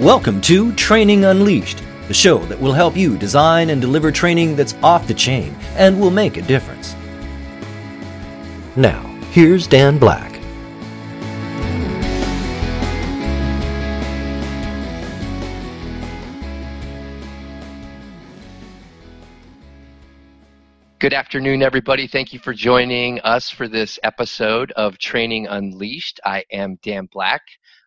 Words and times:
Welcome 0.00 0.40
to 0.42 0.72
Training 0.74 1.24
Unleashed, 1.24 1.82
the 2.06 2.14
show 2.14 2.38
that 2.46 2.60
will 2.60 2.72
help 2.72 2.96
you 2.96 3.18
design 3.18 3.70
and 3.70 3.80
deliver 3.80 4.12
training 4.12 4.54
that's 4.54 4.74
off 4.74 5.08
the 5.08 5.12
chain 5.12 5.56
and 5.74 6.00
will 6.00 6.12
make 6.12 6.36
a 6.36 6.42
difference. 6.42 6.94
Now, 8.76 9.02
here's 9.32 9.66
Dan 9.66 9.98
Black. 9.98 10.38
Good 21.00 21.12
afternoon, 21.12 21.60
everybody. 21.62 22.06
Thank 22.06 22.32
you 22.32 22.38
for 22.38 22.54
joining 22.54 23.18
us 23.22 23.50
for 23.50 23.66
this 23.66 23.98
episode 24.04 24.70
of 24.76 24.98
Training 24.98 25.48
Unleashed. 25.48 26.20
I 26.24 26.44
am 26.52 26.78
Dan 26.84 27.06
Black. 27.06 27.42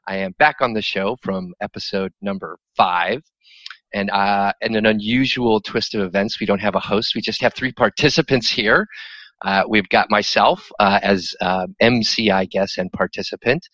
I 0.08 0.18
am 0.18 0.34
back 0.40 0.58
on 0.62 0.74
the 0.74 0.82
show 0.82 1.18
from 1.22 1.54
episode 1.62 2.12
number 2.22 2.58
five. 2.76 3.22
And 3.94 4.10
uh, 4.10 4.54
in 4.62 4.76
an 4.76 4.86
unusual 4.86 5.60
twist 5.60 5.96
of 5.96 6.02
events, 6.02 6.40
we 6.40 6.46
don't 6.46 6.60
have 6.60 6.76
a 6.76 6.80
host. 6.80 7.14
We 7.14 7.22
just 7.22 7.42
have 7.42 7.54
three 7.54 7.72
participants 7.72 8.50
here. 8.50 8.88
Uh, 9.44 9.64
we've 9.68 9.90
got 9.90 10.10
myself 10.10 10.70
uh, 10.80 11.00
as 11.02 11.36
uh, 11.42 11.68
MC, 11.80 12.32
I 12.32 12.46
guess, 12.46 12.78
and 12.78 12.92
participant, 12.92 13.68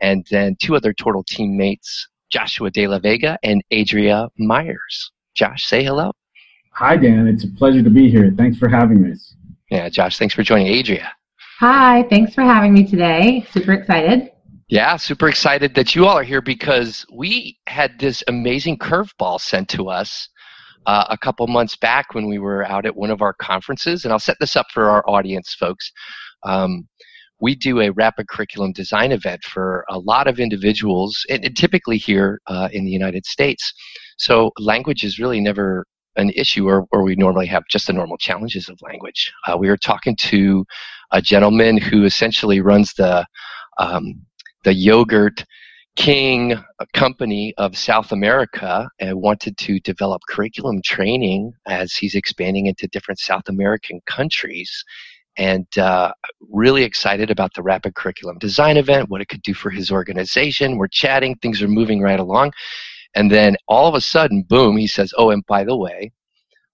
and 0.00 0.24
then 0.30 0.56
two 0.60 0.76
other 0.76 0.92
Tortal 0.92 1.24
teammates, 1.24 2.08
Joshua 2.30 2.70
De 2.70 2.86
La 2.86 2.98
Vega 2.98 3.38
and 3.42 3.62
Adria 3.72 4.28
Myers. 4.38 5.12
Josh, 5.34 5.64
say 5.64 5.82
hello. 5.82 6.12
Hi, 6.72 6.96
Dan. 6.96 7.26
It's 7.26 7.44
a 7.44 7.48
pleasure 7.48 7.82
to 7.82 7.90
be 7.90 8.10
here. 8.10 8.32
Thanks 8.36 8.58
for 8.58 8.68
having 8.68 9.10
us. 9.10 9.34
Yeah, 9.70 9.88
Josh, 9.88 10.18
thanks 10.18 10.34
for 10.34 10.42
joining 10.42 10.78
Adria. 10.78 11.10
Hi, 11.60 12.02
thanks 12.10 12.34
for 12.34 12.42
having 12.42 12.74
me 12.74 12.86
today. 12.86 13.46
Super 13.50 13.72
excited. 13.72 14.33
Yeah, 14.68 14.96
super 14.96 15.28
excited 15.28 15.74
that 15.74 15.94
you 15.94 16.06
all 16.06 16.16
are 16.16 16.22
here 16.22 16.40
because 16.40 17.04
we 17.12 17.58
had 17.66 17.98
this 17.98 18.24
amazing 18.28 18.78
curveball 18.78 19.38
sent 19.38 19.68
to 19.70 19.90
us 19.90 20.28
uh, 20.86 21.04
a 21.10 21.18
couple 21.18 21.46
months 21.46 21.76
back 21.76 22.14
when 22.14 22.26
we 22.28 22.38
were 22.38 22.64
out 22.64 22.86
at 22.86 22.96
one 22.96 23.10
of 23.10 23.20
our 23.20 23.34
conferences. 23.34 24.04
And 24.04 24.12
I'll 24.12 24.18
set 24.18 24.38
this 24.40 24.56
up 24.56 24.66
for 24.72 24.88
our 24.88 25.04
audience, 25.08 25.54
folks. 25.54 25.92
Um, 26.44 26.88
we 27.40 27.54
do 27.54 27.80
a 27.80 27.90
rapid 27.90 28.28
curriculum 28.28 28.72
design 28.72 29.12
event 29.12 29.42
for 29.44 29.84
a 29.90 29.98
lot 29.98 30.26
of 30.28 30.40
individuals, 30.40 31.26
and, 31.28 31.44
and 31.44 31.54
typically 31.54 31.98
here 31.98 32.40
uh, 32.46 32.70
in 32.72 32.86
the 32.86 32.90
United 32.90 33.26
States. 33.26 33.70
So 34.16 34.50
language 34.58 35.04
is 35.04 35.18
really 35.18 35.40
never 35.40 35.84
an 36.16 36.30
issue 36.30 36.66
or, 36.66 36.86
or 36.90 37.02
we 37.02 37.16
normally 37.16 37.46
have 37.46 37.64
just 37.68 37.88
the 37.88 37.92
normal 37.92 38.16
challenges 38.16 38.70
of 38.70 38.80
language. 38.80 39.30
Uh, 39.46 39.58
we 39.58 39.68
were 39.68 39.76
talking 39.76 40.16
to 40.16 40.64
a 41.10 41.20
gentleman 41.20 41.76
who 41.76 42.04
essentially 42.04 42.60
runs 42.60 42.94
the 42.94 43.26
um, 43.78 44.24
the 44.64 44.74
yogurt 44.74 45.44
king 45.96 46.54
company 46.92 47.54
of 47.56 47.76
South 47.76 48.10
America 48.10 48.88
and 48.98 49.20
wanted 49.20 49.56
to 49.58 49.78
develop 49.80 50.22
curriculum 50.28 50.82
training 50.82 51.52
as 51.66 51.94
he's 51.94 52.16
expanding 52.16 52.66
into 52.66 52.88
different 52.88 53.20
South 53.20 53.48
American 53.48 54.00
countries. 54.06 54.84
And 55.36 55.66
uh, 55.78 56.12
really 56.40 56.82
excited 56.82 57.30
about 57.30 57.54
the 57.54 57.62
Rapid 57.62 57.94
Curriculum 57.94 58.38
Design 58.38 58.76
event, 58.76 59.08
what 59.08 59.20
it 59.20 59.28
could 59.28 59.42
do 59.42 59.54
for 59.54 59.70
his 59.70 59.90
organization. 59.90 60.78
We're 60.78 60.88
chatting, 60.88 61.36
things 61.36 61.62
are 61.62 61.68
moving 61.68 62.00
right 62.00 62.20
along. 62.20 62.52
And 63.16 63.30
then 63.30 63.56
all 63.68 63.88
of 63.88 63.94
a 63.94 64.00
sudden, 64.00 64.42
boom, 64.42 64.76
he 64.76 64.86
says, 64.86 65.12
Oh, 65.16 65.30
and 65.30 65.44
by 65.46 65.64
the 65.64 65.76
way, 65.76 66.12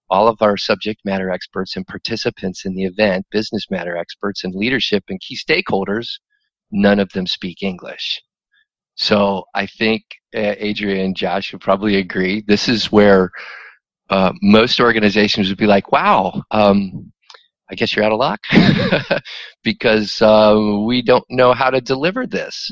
all 0.09 0.27
of 0.27 0.41
our 0.41 0.57
subject 0.57 1.01
matter 1.05 1.31
experts 1.31 1.75
and 1.75 1.87
participants 1.87 2.65
in 2.65 2.75
the 2.75 2.83
event, 2.83 3.25
business 3.31 3.67
matter 3.71 3.95
experts 3.95 4.43
and 4.43 4.53
leadership 4.53 5.03
and 5.09 5.21
key 5.21 5.37
stakeholders, 5.37 6.19
none 6.71 6.99
of 6.99 7.09
them 7.11 7.27
speak 7.27 7.63
English. 7.63 8.21
So 8.95 9.45
I 9.55 9.65
think 9.65 10.03
uh, 10.35 10.55
Adria 10.61 11.03
and 11.03 11.15
Josh 11.15 11.51
would 11.51 11.61
probably 11.61 11.97
agree. 11.97 12.43
This 12.47 12.67
is 12.67 12.91
where 12.91 13.31
uh, 14.09 14.33
most 14.41 14.79
organizations 14.79 15.49
would 15.49 15.57
be 15.57 15.67
like, 15.67 15.91
wow, 15.91 16.43
um, 16.51 17.11
I 17.71 17.75
guess 17.75 17.95
you're 17.95 18.03
out 18.03 18.11
of 18.11 18.19
luck 18.19 18.41
because 19.63 20.21
uh, 20.21 20.81
we 20.85 21.01
don't 21.01 21.23
know 21.29 21.53
how 21.53 21.69
to 21.69 21.79
deliver 21.79 22.27
this. 22.27 22.69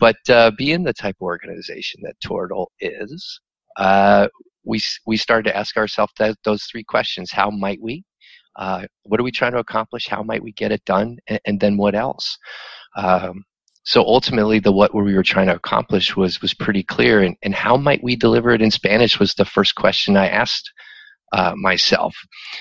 But 0.00 0.16
uh, 0.28 0.50
being 0.58 0.82
the 0.82 0.92
type 0.92 1.16
of 1.20 1.24
organization 1.24 2.00
that 2.02 2.16
Tortal 2.20 2.66
is, 2.80 3.40
uh, 3.76 4.28
we 4.64 4.80
we 5.06 5.16
started 5.16 5.48
to 5.50 5.56
ask 5.56 5.76
ourselves 5.76 6.12
that, 6.18 6.36
those 6.44 6.64
three 6.64 6.82
questions: 6.82 7.30
How 7.30 7.48
might 7.50 7.80
we? 7.80 8.04
Uh, 8.56 8.86
what 9.04 9.20
are 9.20 9.24
we 9.24 9.30
trying 9.30 9.52
to 9.52 9.58
accomplish? 9.58 10.08
How 10.08 10.22
might 10.22 10.42
we 10.42 10.52
get 10.52 10.72
it 10.72 10.84
done? 10.84 11.18
And, 11.28 11.40
and 11.44 11.60
then 11.60 11.76
what 11.76 11.94
else? 11.94 12.36
Um, 12.96 13.44
so 13.84 14.02
ultimately, 14.02 14.58
the 14.60 14.72
what 14.72 14.94
we 14.94 15.14
were 15.14 15.22
trying 15.22 15.48
to 15.48 15.54
accomplish 15.54 16.16
was 16.16 16.40
was 16.40 16.54
pretty 16.54 16.82
clear. 16.82 17.22
And, 17.22 17.36
and 17.42 17.54
how 17.54 17.76
might 17.76 18.02
we 18.02 18.16
deliver 18.16 18.50
it 18.50 18.62
in 18.62 18.70
Spanish 18.70 19.18
was 19.18 19.34
the 19.34 19.44
first 19.44 19.74
question 19.74 20.16
I 20.16 20.28
asked 20.28 20.72
uh, 21.34 21.54
myself. 21.56 22.16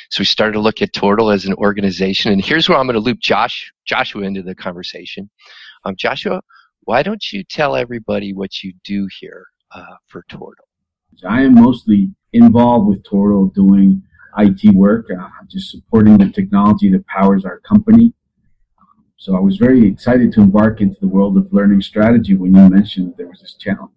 So 0.09 0.21
we 0.21 0.25
started 0.25 0.53
to 0.53 0.59
look 0.59 0.81
at 0.81 0.93
Tortal 0.93 1.29
as 1.29 1.45
an 1.45 1.53
organization. 1.53 2.31
And 2.31 2.43
here's 2.43 2.67
where 2.67 2.77
I'm 2.77 2.87
going 2.87 2.95
to 2.95 2.99
loop 2.99 3.19
Josh 3.19 3.71
Joshua 3.85 4.23
into 4.23 4.41
the 4.41 4.55
conversation. 4.55 5.29
Um, 5.85 5.95
Joshua, 5.95 6.41
why 6.81 7.03
don't 7.03 7.31
you 7.31 7.43
tell 7.43 7.75
everybody 7.75 8.33
what 8.33 8.63
you 8.63 8.73
do 8.83 9.07
here 9.19 9.45
uh, 9.71 9.95
for 10.07 10.25
Tortal? 10.29 10.65
I 11.27 11.41
am 11.41 11.55
mostly 11.55 12.09
involved 12.33 12.87
with 12.89 13.03
Tortal 13.03 13.47
doing 13.47 14.01
IT 14.39 14.73
work, 14.73 15.07
uh, 15.11 15.27
just 15.47 15.69
supporting 15.69 16.17
the 16.17 16.29
technology 16.31 16.89
that 16.91 17.05
powers 17.07 17.45
our 17.45 17.59
company. 17.59 18.13
So 19.23 19.37
I 19.37 19.39
was 19.39 19.55
very 19.55 19.87
excited 19.87 20.33
to 20.33 20.41
embark 20.41 20.81
into 20.81 20.99
the 20.99 21.07
world 21.07 21.37
of 21.37 21.53
learning 21.53 21.81
strategy 21.81 22.33
when 22.33 22.53
you 22.53 22.69
mentioned 22.69 23.13
there 23.15 23.29
was 23.29 23.39
this 23.39 23.53
challenge. 23.53 23.93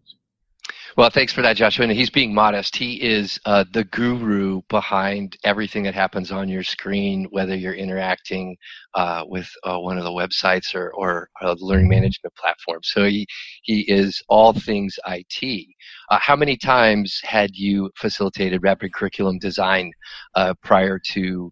Well, 0.96 1.10
thanks 1.10 1.32
for 1.32 1.42
that, 1.42 1.56
Joshua. 1.56 1.82
And 1.82 1.90
he's 1.90 2.10
being 2.10 2.32
modest. 2.32 2.76
He 2.76 3.02
is 3.02 3.36
uh, 3.44 3.64
the 3.72 3.82
guru 3.82 4.62
behind 4.68 5.36
everything 5.42 5.82
that 5.82 5.94
happens 5.94 6.30
on 6.30 6.48
your 6.48 6.62
screen, 6.62 7.26
whether 7.32 7.56
you're 7.56 7.74
interacting 7.74 8.56
uh, 8.94 9.24
with 9.26 9.48
uh, 9.64 9.80
one 9.80 9.98
of 9.98 10.04
the 10.04 10.10
websites 10.10 10.76
or, 10.76 10.94
or 10.94 11.28
a 11.42 11.56
learning 11.58 11.88
management 11.88 12.32
platform. 12.36 12.78
So 12.84 13.06
he, 13.06 13.26
he 13.62 13.80
is 13.90 14.22
all 14.28 14.52
things 14.52 14.96
IT. 15.08 15.66
Uh, 16.08 16.20
how 16.20 16.36
many 16.36 16.56
times 16.56 17.18
had 17.24 17.50
you 17.56 17.90
facilitated 17.96 18.62
rapid 18.62 18.94
curriculum 18.94 19.40
design 19.40 19.90
uh, 20.36 20.54
prior 20.62 21.00
to 21.14 21.50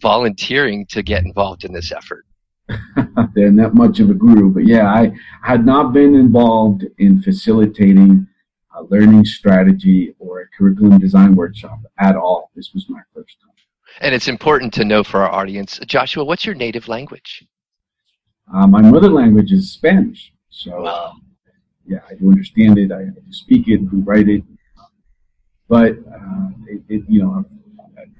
volunteering 0.00 0.86
to 0.90 1.02
get 1.02 1.24
involved 1.24 1.64
in 1.64 1.72
this 1.72 1.90
effort? 1.90 2.24
They're 3.34 3.52
not 3.52 3.74
much 3.74 4.00
of 4.00 4.10
a 4.10 4.14
guru, 4.14 4.50
but 4.50 4.66
yeah, 4.66 4.88
I 4.88 5.12
had 5.42 5.64
not 5.64 5.92
been 5.92 6.14
involved 6.14 6.84
in 6.98 7.22
facilitating 7.22 8.26
a 8.76 8.82
learning 8.84 9.24
strategy 9.24 10.14
or 10.18 10.40
a 10.40 10.48
curriculum 10.56 10.98
design 10.98 11.34
workshop 11.34 11.80
at 11.98 12.16
all. 12.16 12.50
This 12.54 12.72
was 12.74 12.86
my 12.88 13.00
first 13.14 13.36
time. 13.40 13.52
And 14.00 14.14
it's 14.14 14.28
important 14.28 14.74
to 14.74 14.84
know 14.84 15.02
for 15.02 15.22
our 15.22 15.30
audience, 15.30 15.80
Joshua, 15.86 16.24
what's 16.24 16.44
your 16.44 16.54
native 16.54 16.88
language? 16.88 17.44
Uh, 18.52 18.66
my 18.66 18.82
mother 18.82 19.08
language 19.08 19.52
is 19.52 19.72
Spanish. 19.72 20.32
So, 20.50 20.82
wow. 20.82 21.14
yeah, 21.86 21.98
I 22.08 22.14
do 22.14 22.28
understand 22.28 22.78
it. 22.78 22.92
I, 22.92 23.02
I 23.02 23.30
speak 23.30 23.68
it, 23.68 23.80
I 23.80 23.96
write 23.96 24.28
it. 24.28 24.42
But, 25.68 25.92
uh, 25.92 26.48
it, 26.68 26.82
it, 26.88 27.02
you 27.08 27.22
know, 27.22 27.44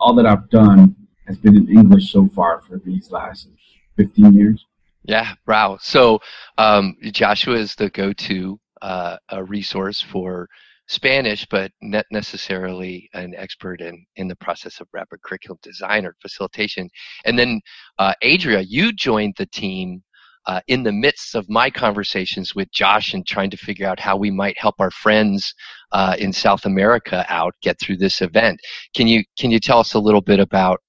all 0.01 0.15
that 0.15 0.27
I've 0.27 0.49
done 0.51 0.97
has 1.27 1.37
been 1.37 1.57
in 1.57 1.69
English 1.69 2.13
so 2.13 2.29
far 2.29 2.61
for 2.61 2.79
these 2.79 3.11
last 3.11 3.49
15 3.97 4.33
years. 4.33 4.67
Yeah, 5.05 5.35
wow. 5.47 5.79
So 5.81 6.21
um, 6.59 6.97
Joshua 7.03 7.57
is 7.57 7.75
the 7.75 7.91
go-to 7.91 8.59
uh, 8.83 9.17
resource 9.47 10.03
for 10.03 10.49
Spanish, 10.89 11.47
but 11.47 11.73
not 11.83 12.07
necessarily 12.11 13.09
an 13.15 13.35
expert 13.37 13.81
in, 13.81 14.05
in 14.17 14.29
the 14.29 14.37
process 14.37 14.81
of 14.81 14.89
rapid 14.93 15.21
curriculum 15.23 15.59
design 15.63 16.07
or 16.07 16.15
facilitation. 16.23 16.89
And 17.25 17.39
then, 17.39 17.61
uh, 17.99 18.15
Adria, 18.23 18.61
you 18.61 18.93
joined 18.93 19.35
the 19.37 19.47
team 19.47 20.03
uh, 20.47 20.61
in 20.69 20.85
the 20.85 20.93
midst 20.93 21.35
of 21.35 21.49
my 21.49 21.69
conversations 21.71 22.55
with 22.55 22.71
Josh 22.71 23.15
and 23.15 23.27
trying 23.27 23.51
to 23.51 23.57
figure 23.57 23.87
out 23.87 23.99
how 23.99 24.17
we 24.17 24.31
might 24.31 24.59
help 24.59 24.77
our 24.79 24.93
friends 24.93 25.53
uh, 25.91 26.15
in 26.19 26.33
South 26.33 26.67
America 26.67 27.27
out 27.29 27.55
get 27.63 27.81
through 27.81 27.97
this 27.97 28.23
event. 28.23 28.61
Can 28.95 29.09
you 29.09 29.25
can 29.39 29.51
you 29.51 29.59
tell 29.59 29.81
us 29.81 29.95
a 29.95 29.99
little 29.99 30.21
bit 30.21 30.39
about 30.39 30.81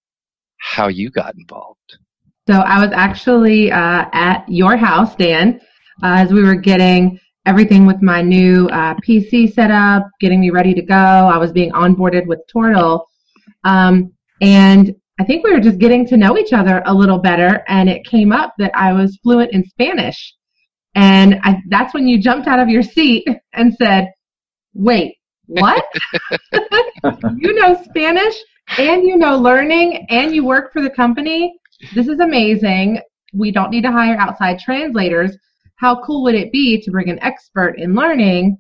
how 0.60 0.88
you 0.88 1.10
got 1.10 1.34
involved? 1.36 1.98
So 2.48 2.54
I 2.54 2.80
was 2.80 2.94
actually 2.94 3.72
uh, 3.72 4.06
at 4.14 4.46
your 4.48 4.78
house, 4.78 5.16
Dan, 5.18 5.60
uh, 6.02 6.16
as 6.16 6.32
we 6.32 6.44
were 6.44 6.56
getting 6.56 7.20
everything 7.46 7.86
with 7.86 8.02
my 8.02 8.22
new 8.22 8.68
uh, 8.70 8.96
PC 8.96 9.54
set 9.54 9.70
up, 9.70 10.08
getting 10.22 10.40
me 10.40 10.50
ready 10.50 10.74
to 10.74 10.82
go. 10.82 10.96
I 10.96 11.38
was 11.38 11.52
being 11.52 11.72
onboarded 11.74 12.26
with 12.26 12.40
Tortal. 12.48 13.06
Um, 13.66 14.14
and 14.42 14.96
I 15.20 15.26
think 15.26 15.44
we 15.44 15.52
were 15.52 15.60
just 15.60 15.78
getting 15.78 16.06
to 16.08 16.16
know 16.16 16.38
each 16.38 16.54
other 16.54 16.84
a 16.86 16.94
little 16.94 17.18
better, 17.18 17.66
and 17.68 17.90
it 17.90 18.06
came 18.06 18.32
up 18.32 18.54
that 18.60 18.72
I 18.76 18.94
was 18.94 19.18
fluent 19.24 19.52
in 19.52 19.66
Spanish. 19.66 20.34
And 20.96 21.40
I, 21.44 21.62
that's 21.68 21.94
when 21.94 22.08
you 22.08 22.22
jumped 22.22 22.48
out 22.48 22.60
of 22.60 22.70
your 22.70 22.84
seat 22.84 23.28
and 23.54 23.76
said, 23.76 24.10
Wait, 24.74 25.16
what? 25.48 25.84
you 27.38 27.54
know 27.56 27.82
Spanish 27.84 28.36
and 28.78 29.04
you 29.04 29.18
know 29.18 29.38
learning 29.38 30.06
and 30.10 30.34
you 30.34 30.46
work 30.46 30.72
for 30.72 30.82
the 30.82 30.90
company? 30.90 31.60
This 31.94 32.08
is 32.08 32.20
amazing. 32.20 33.00
We 33.34 33.52
don't 33.52 33.70
need 33.70 33.84
to 33.84 33.92
hire 33.92 34.18
outside 34.18 34.60
translators 34.60 35.38
how 35.78 36.02
cool 36.02 36.24
would 36.24 36.36
it 36.36 36.52
be 36.52 36.82
to 36.82 36.92
bring 36.92 37.10
an 37.10 37.20
expert 37.24 37.76
in 37.80 37.96
learning 37.96 38.58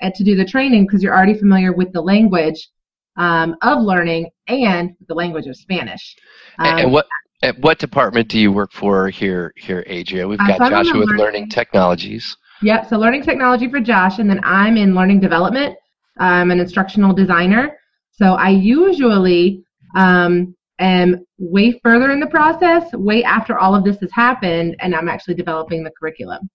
and 0.00 0.14
to 0.14 0.24
do 0.24 0.36
the 0.36 0.44
training 0.44 0.84
because 0.84 1.02
you're 1.02 1.16
already 1.16 1.38
familiar 1.38 1.72
with 1.72 1.92
the 1.92 2.00
language 2.00 2.68
um, 3.16 3.56
of 3.62 3.80
learning 3.80 4.28
and 4.48 4.90
the 5.08 5.14
language 5.14 5.46
of 5.46 5.56
Spanish. 5.56 6.14
Um, 6.58 6.78
and 6.78 6.92
what 6.92 7.06
at 7.42 7.58
what 7.60 7.78
department 7.78 8.28
do 8.28 8.38
you 8.38 8.52
work 8.52 8.72
for 8.72 9.08
here 9.08 9.52
here, 9.56 9.84
Adria? 9.88 10.26
We've 10.26 10.38
got 10.38 10.60
uh, 10.60 10.70
Joshua 10.70 10.98
with 10.98 11.08
learning, 11.08 11.24
learning 11.24 11.48
Technologies. 11.50 12.36
Yep, 12.62 12.88
so 12.88 12.98
learning 12.98 13.22
technology 13.22 13.68
for 13.68 13.80
Josh, 13.80 14.18
and 14.18 14.28
then 14.28 14.40
I'm 14.42 14.78
in 14.78 14.94
learning 14.94 15.20
development. 15.20 15.76
I'm 16.18 16.50
an 16.50 16.58
instructional 16.58 17.12
designer. 17.12 17.76
So 18.12 18.32
I 18.32 18.48
usually 18.48 19.62
um, 19.94 20.55
am 20.78 21.24
way 21.38 21.78
further 21.82 22.10
in 22.10 22.20
the 22.20 22.26
process, 22.26 22.92
way 22.92 23.24
after 23.24 23.58
all 23.58 23.74
of 23.74 23.84
this 23.84 23.98
has 24.00 24.10
happened, 24.12 24.76
and 24.80 24.94
I'm 24.94 25.08
actually 25.08 25.34
developing 25.34 25.82
the 25.84 25.92
curriculum. 25.98 26.48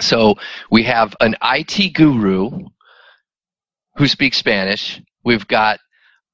So 0.00 0.34
we 0.70 0.82
have 0.84 1.14
an 1.20 1.36
IT 1.42 1.94
guru 1.94 2.50
who 3.96 4.08
speaks 4.08 4.36
Spanish. 4.36 5.00
We've 5.24 5.46
got 5.48 5.78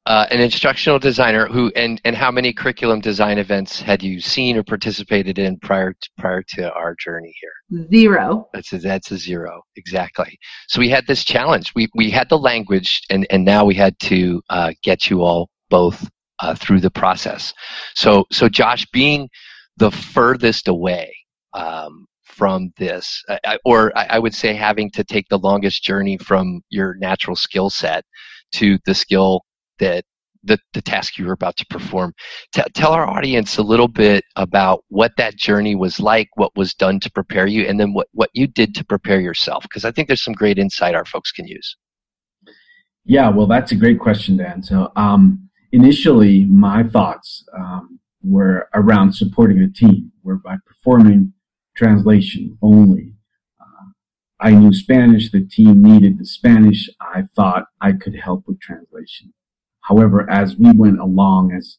uh, 0.06 0.26
an 0.30 0.40
instructional 0.40 0.98
designer 0.98 1.46
who 1.46 1.70
and 1.76 2.00
and 2.04 2.16
how 2.16 2.30
many 2.30 2.52
curriculum 2.52 3.00
design 3.00 3.38
events 3.38 3.80
had 3.80 4.02
you 4.02 4.20
seen 4.20 4.56
or 4.56 4.64
participated 4.64 5.38
in 5.38 5.56
prior 5.60 5.92
to, 5.92 6.10
prior 6.18 6.42
to 6.42 6.72
our 6.72 6.96
journey 6.96 7.32
here 7.40 7.86
zero 7.88 8.48
that's 8.52 8.72
a, 8.72 8.78
that's 8.78 9.12
a 9.12 9.16
zero 9.16 9.62
exactly 9.76 10.36
so 10.66 10.80
we 10.80 10.88
had 10.88 11.06
this 11.06 11.24
challenge 11.24 11.72
we 11.76 11.86
we 11.94 12.10
had 12.10 12.28
the 12.28 12.38
language 12.38 13.02
and 13.10 13.26
and 13.30 13.44
now 13.44 13.64
we 13.64 13.76
had 13.76 13.96
to 14.00 14.42
uh, 14.50 14.72
get 14.82 15.08
you 15.08 15.22
all 15.22 15.48
both 15.70 16.10
uh, 16.42 16.54
through 16.54 16.80
the 16.80 16.90
process 16.90 17.54
so 17.94 18.24
so 18.30 18.48
josh 18.48 18.84
being 18.92 19.28
the 19.78 19.90
furthest 19.90 20.68
away 20.68 21.14
um, 21.54 22.06
from 22.24 22.72
this, 22.78 23.22
or 23.64 23.92
I 23.94 24.18
would 24.18 24.34
say 24.34 24.54
having 24.54 24.90
to 24.92 25.04
take 25.04 25.28
the 25.28 25.38
longest 25.38 25.82
journey 25.82 26.16
from 26.16 26.62
your 26.70 26.94
natural 26.94 27.36
skill 27.36 27.68
set 27.70 28.04
to 28.52 28.78
the 28.86 28.94
skill 28.94 29.42
that 29.78 30.04
the, 30.44 30.58
the 30.72 30.82
task 30.82 31.18
you 31.18 31.26
were 31.26 31.32
about 31.32 31.56
to 31.56 31.66
perform. 31.66 32.12
T- 32.52 32.62
tell 32.74 32.92
our 32.92 33.08
audience 33.08 33.58
a 33.58 33.62
little 33.62 33.86
bit 33.86 34.24
about 34.34 34.82
what 34.88 35.12
that 35.16 35.36
journey 35.36 35.76
was 35.76 36.00
like, 36.00 36.28
what 36.34 36.50
was 36.56 36.74
done 36.74 36.98
to 37.00 37.10
prepare 37.10 37.46
you, 37.46 37.64
and 37.64 37.78
then 37.78 37.92
what, 37.92 38.08
what 38.12 38.30
you 38.32 38.46
did 38.46 38.74
to 38.74 38.84
prepare 38.84 39.20
yourself, 39.20 39.62
because 39.64 39.84
I 39.84 39.92
think 39.92 40.08
there's 40.08 40.24
some 40.24 40.34
great 40.34 40.58
insight 40.58 40.94
our 40.94 41.04
folks 41.04 41.30
can 41.30 41.46
use. 41.46 41.76
Yeah, 43.04 43.28
well, 43.28 43.46
that's 43.46 43.72
a 43.72 43.76
great 43.76 44.00
question, 44.00 44.36
Dan. 44.36 44.62
So, 44.62 44.90
um, 44.96 45.48
initially, 45.72 46.44
my 46.44 46.84
thoughts 46.84 47.44
um, 47.56 47.98
were 48.22 48.68
around 48.74 49.14
supporting 49.14 49.60
a 49.60 49.68
team, 49.68 50.12
where 50.22 50.36
by 50.36 50.56
performing 50.66 51.32
translation 51.76 52.56
only, 52.62 53.14
uh, 53.60 53.90
I 54.40 54.50
knew 54.52 54.72
Spanish, 54.72 55.30
the 55.30 55.44
team 55.44 55.82
needed 55.82 56.18
the 56.18 56.26
Spanish. 56.26 56.88
I 57.00 57.24
thought 57.34 57.64
I 57.80 57.92
could 57.92 58.14
help 58.14 58.44
with 58.46 58.60
translation. 58.60 59.32
However, 59.80 60.30
as 60.30 60.56
we 60.56 60.70
went 60.72 61.00
along, 61.00 61.52
as 61.52 61.78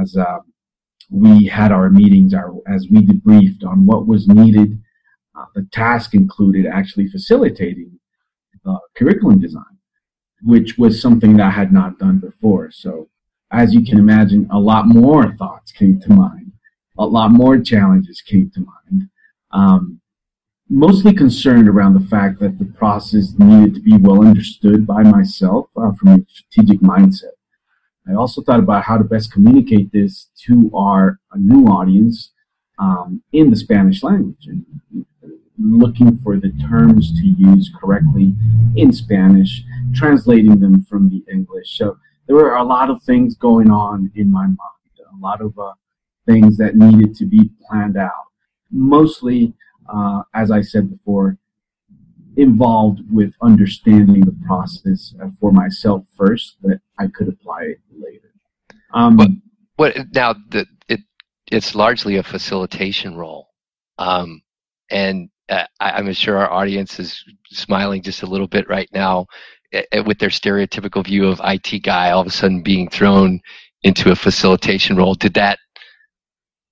as 0.00 0.16
uh, 0.16 0.38
we 1.10 1.46
had 1.46 1.72
our 1.72 1.88
meetings, 1.88 2.34
our, 2.34 2.52
as 2.66 2.88
we 2.90 3.00
debriefed 3.00 3.64
on 3.64 3.86
what 3.86 4.06
was 4.06 4.26
needed, 4.26 4.78
uh, 5.38 5.44
the 5.54 5.66
task 5.72 6.12
included 6.12 6.66
actually 6.66 7.08
facilitating 7.08 7.96
curriculum 8.96 9.40
design, 9.40 9.62
which 10.42 10.78
was 10.78 11.00
something 11.00 11.36
that 11.36 11.46
I 11.46 11.50
had 11.50 11.72
not 11.72 11.98
done 11.98 12.18
before. 12.18 12.70
So, 12.70 13.08
as 13.52 13.74
you 13.74 13.84
can 13.84 13.98
imagine, 13.98 14.48
a 14.50 14.58
lot 14.58 14.86
more 14.86 15.32
thoughts 15.36 15.72
came 15.72 16.00
to 16.00 16.12
mind, 16.12 16.52
a 16.98 17.06
lot 17.06 17.30
more 17.30 17.58
challenges 17.58 18.20
came 18.20 18.50
to 18.50 18.60
mind. 18.60 19.08
Um, 19.52 20.00
mostly 20.68 21.14
concerned 21.14 21.68
around 21.68 21.94
the 21.94 22.08
fact 22.08 22.40
that 22.40 22.58
the 22.58 22.64
process 22.64 23.34
needed 23.38 23.74
to 23.74 23.80
be 23.80 23.96
well 23.96 24.26
understood 24.26 24.86
by 24.86 25.02
myself 25.02 25.68
uh, 25.76 25.92
from 25.92 26.08
a 26.08 26.26
strategic 26.28 26.80
mindset. 26.80 27.36
I 28.08 28.14
also 28.14 28.42
thought 28.42 28.60
about 28.60 28.84
how 28.84 28.98
to 28.98 29.04
best 29.04 29.32
communicate 29.32 29.92
this 29.92 30.30
to 30.46 30.70
our 30.74 31.18
new 31.34 31.66
audience 31.66 32.32
um, 32.78 33.22
in 33.32 33.50
the 33.50 33.56
Spanish 33.56 34.02
language 34.02 34.46
and 34.46 34.64
looking 35.58 36.18
for 36.18 36.36
the 36.36 36.52
terms 36.68 37.12
to 37.20 37.26
use 37.26 37.70
correctly 37.80 38.34
in 38.76 38.92
Spanish, 38.92 39.62
translating 39.94 40.60
them 40.60 40.82
from 40.84 41.08
the 41.08 41.24
English. 41.32 41.76
So 41.76 41.98
there 42.26 42.36
were 42.36 42.56
a 42.56 42.64
lot 42.64 42.90
of 42.90 43.02
things 43.02 43.36
going 43.36 43.70
on 43.70 44.10
in 44.14 44.30
my 44.30 44.46
mind, 44.46 44.58
a 44.98 45.20
lot 45.20 45.40
of 45.40 45.58
uh, 45.58 45.72
things 46.26 46.56
that 46.58 46.76
needed 46.76 47.14
to 47.16 47.24
be 47.24 47.50
planned 47.68 47.96
out. 47.96 48.26
Mostly, 48.70 49.54
uh, 49.88 50.22
as 50.34 50.50
I 50.50 50.60
said 50.60 50.90
before, 50.90 51.38
involved 52.36 53.00
with 53.10 53.32
understanding 53.40 54.20
the 54.20 54.36
process 54.46 55.14
for 55.40 55.52
myself 55.52 56.04
first 56.16 56.56
that 56.62 56.80
I 56.98 57.06
could 57.06 57.28
apply 57.28 57.62
it 57.62 57.80
later. 57.98 58.32
Um, 58.92 59.16
what, 59.16 59.30
what 59.76 59.96
now? 60.14 60.34
The, 60.50 60.66
it 60.88 61.00
it's 61.50 61.74
largely 61.74 62.16
a 62.16 62.22
facilitation 62.22 63.16
role, 63.16 63.48
um, 63.98 64.42
and 64.90 65.30
uh, 65.48 65.64
I, 65.80 65.98
am 65.98 66.12
sure 66.12 66.36
our 66.36 66.50
audience 66.50 66.98
is 66.98 67.24
smiling 67.50 68.02
just 68.02 68.22
a 68.22 68.26
little 68.26 68.48
bit 68.48 68.68
right 68.68 68.88
now 68.92 69.20
uh, 69.20 69.26
with 70.04 70.18
their 70.18 70.30
stereotypical 70.30 71.04
view 71.04 71.26
of 71.26 71.40
IT 71.44 71.82
guy 71.82 72.10
all 72.10 72.20
of 72.20 72.26
a 72.26 72.30
sudden 72.30 72.62
being 72.62 72.88
thrown 72.88 73.40
into 73.82 74.10
a 74.10 74.16
facilitation 74.16 74.96
role. 74.96 75.14
Did 75.14 75.34
that 75.34 75.58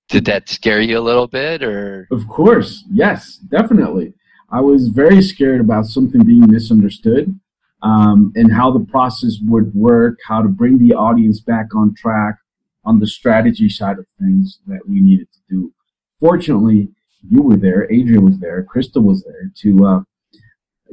did 0.08 0.26
that 0.26 0.48
scare 0.48 0.80
you 0.80 0.98
a 0.98 1.00
little 1.00 1.26
bit, 1.26 1.62
or? 1.62 2.06
Of 2.10 2.28
course, 2.28 2.84
yes, 2.90 3.36
definitely. 3.36 4.12
I 4.50 4.60
was 4.60 4.88
very 4.88 5.22
scared 5.22 5.60
about 5.60 5.86
something 5.86 6.22
being 6.22 6.50
misunderstood 6.50 7.34
um, 7.82 8.32
and 8.36 8.52
how 8.52 8.70
the 8.70 8.84
process 8.84 9.38
would 9.46 9.74
work, 9.74 10.18
how 10.26 10.42
to 10.42 10.48
bring 10.48 10.78
the 10.78 10.94
audience 10.94 11.40
back 11.40 11.74
on 11.74 11.94
track 11.94 12.36
on 12.84 13.00
the 13.00 13.06
strategy 13.06 13.68
side 13.68 13.98
of 13.98 14.06
things 14.20 14.60
that 14.66 14.86
we 14.86 15.00
needed 15.00 15.28
to 15.32 15.40
do. 15.48 15.72
Fortunately, 16.20 16.88
you 17.28 17.42
were 17.42 17.56
there, 17.56 17.84
Adria 17.84 18.20
was 18.20 18.38
there, 18.38 18.62
Crystal 18.62 19.02
was 19.02 19.24
there 19.24 19.50
to 19.62 19.86
uh, 19.86 20.00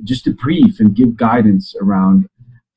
just 0.04 0.26
to 0.26 0.34
brief 0.34 0.80
and 0.80 0.96
give 0.96 1.16
guidance 1.16 1.76
around 1.82 2.28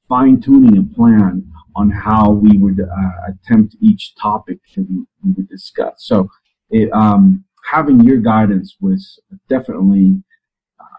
fine 0.09 0.41
tuning 0.41 0.79
a 0.79 0.94
plan 0.94 1.47
on 1.76 1.91
how 1.91 2.31
we 2.31 2.56
would 2.59 2.81
uh, 2.81 3.11
attempt 3.29 3.76
each 3.81 4.15
topic 4.17 4.59
that 4.75 4.88
we, 4.88 5.05
we 5.25 5.32
would 5.32 5.49
discuss. 5.49 5.94
So, 5.99 6.29
it, 6.71 6.93
um, 6.93 7.44
having 7.65 8.00
your 8.00 8.19
guidance 8.19 8.76
was 8.81 9.19
definitely 9.49 10.23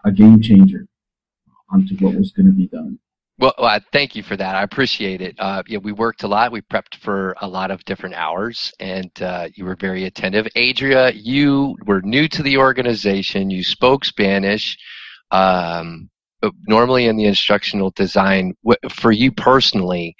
a 0.04 0.12
game 0.12 0.40
changer 0.40 0.86
onto 1.70 1.96
what 1.96 2.14
was 2.14 2.32
going 2.32 2.46
to 2.46 2.52
be 2.52 2.66
done. 2.68 2.98
Well, 3.38 3.52
uh, 3.58 3.80
thank 3.92 4.16
you 4.16 4.22
for 4.22 4.34
that. 4.36 4.54
I 4.54 4.62
appreciate 4.62 5.20
it. 5.20 5.36
Uh, 5.38 5.62
yeah, 5.66 5.78
we 5.78 5.92
worked 5.92 6.22
a 6.22 6.28
lot. 6.28 6.52
We 6.52 6.62
prepped 6.62 6.96
for 6.96 7.36
a 7.42 7.48
lot 7.48 7.70
of 7.70 7.84
different 7.84 8.14
hours, 8.14 8.72
and 8.80 9.10
uh, 9.20 9.48
you 9.54 9.66
were 9.66 9.76
very 9.76 10.04
attentive. 10.04 10.46
Adria, 10.56 11.12
you 11.12 11.76
were 11.84 12.00
new 12.00 12.28
to 12.28 12.42
the 12.42 12.56
organization. 12.56 13.50
You 13.50 13.62
spoke 13.62 14.06
Spanish. 14.06 14.78
Um, 15.30 16.08
normally 16.68 17.06
in 17.06 17.16
the 17.16 17.24
instructional 17.24 17.90
design, 17.90 18.54
for 18.90 19.12
you 19.12 19.32
personally, 19.32 20.16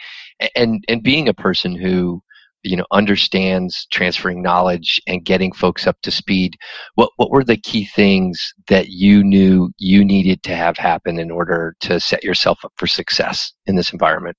and 0.54 0.85
and 0.88 1.02
being 1.02 1.28
a 1.28 1.35
person 1.35 1.75
who 1.75 2.23
you 2.66 2.76
know 2.76 2.87
understands 2.90 3.87
transferring 3.92 4.42
knowledge 4.42 5.00
and 5.06 5.25
getting 5.25 5.52
folks 5.52 5.87
up 5.87 5.96
to 6.02 6.11
speed 6.11 6.56
what 6.96 7.11
what 7.16 7.30
were 7.30 7.44
the 7.44 7.56
key 7.56 7.85
things 7.85 8.52
that 8.68 8.88
you 8.88 9.23
knew 9.23 9.70
you 9.78 10.04
needed 10.04 10.42
to 10.42 10.54
have 10.54 10.76
happen 10.76 11.18
in 11.18 11.30
order 11.30 11.76
to 11.80 12.00
set 12.00 12.25
yourself 12.25 12.58
up 12.64 12.73
for 12.76 12.87
success 12.87 13.52
in 13.66 13.76
this 13.76 13.92
environment? 13.92 14.37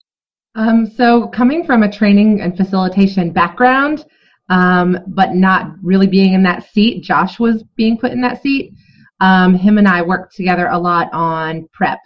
Um, 0.55 0.88
so 0.88 1.27
coming 1.27 1.63
from 1.63 1.84
a 1.84 1.91
training 1.91 2.41
and 2.41 2.57
facilitation 2.57 3.31
background 3.31 4.05
um, 4.50 4.98
but 5.07 5.34
not 5.34 5.74
really 5.81 6.07
being 6.07 6.34
in 6.34 6.43
that 6.43 6.69
seat 6.72 7.03
josh 7.03 7.39
was 7.39 7.63
being 7.75 7.98
put 7.98 8.12
in 8.12 8.22
that 8.22 8.41
seat 8.41 8.74
um, 9.19 9.55
him 9.55 9.77
and 9.77 9.88
i 9.88 10.01
worked 10.01 10.36
together 10.36 10.67
a 10.67 10.77
lot 10.77 11.09
on 11.13 11.67
prep 11.74 12.00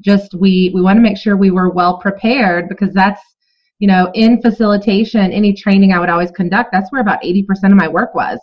just 0.00 0.34
we 0.34 0.70
we 0.74 0.82
want 0.82 0.96
to 0.96 1.02
make 1.02 1.16
sure 1.16 1.36
we 1.36 1.50
were 1.50 1.70
well 1.70 1.98
prepared 1.98 2.68
because 2.68 2.92
that's 2.92 3.20
you 3.78 3.88
know, 3.88 4.10
in 4.14 4.40
facilitation, 4.40 5.32
any 5.32 5.52
training 5.52 5.92
I 5.92 5.98
would 5.98 6.08
always 6.08 6.30
conduct, 6.30 6.70
that's 6.72 6.90
where 6.90 7.00
about 7.00 7.22
80% 7.22 7.44
of 7.64 7.72
my 7.72 7.88
work 7.88 8.14
was 8.14 8.38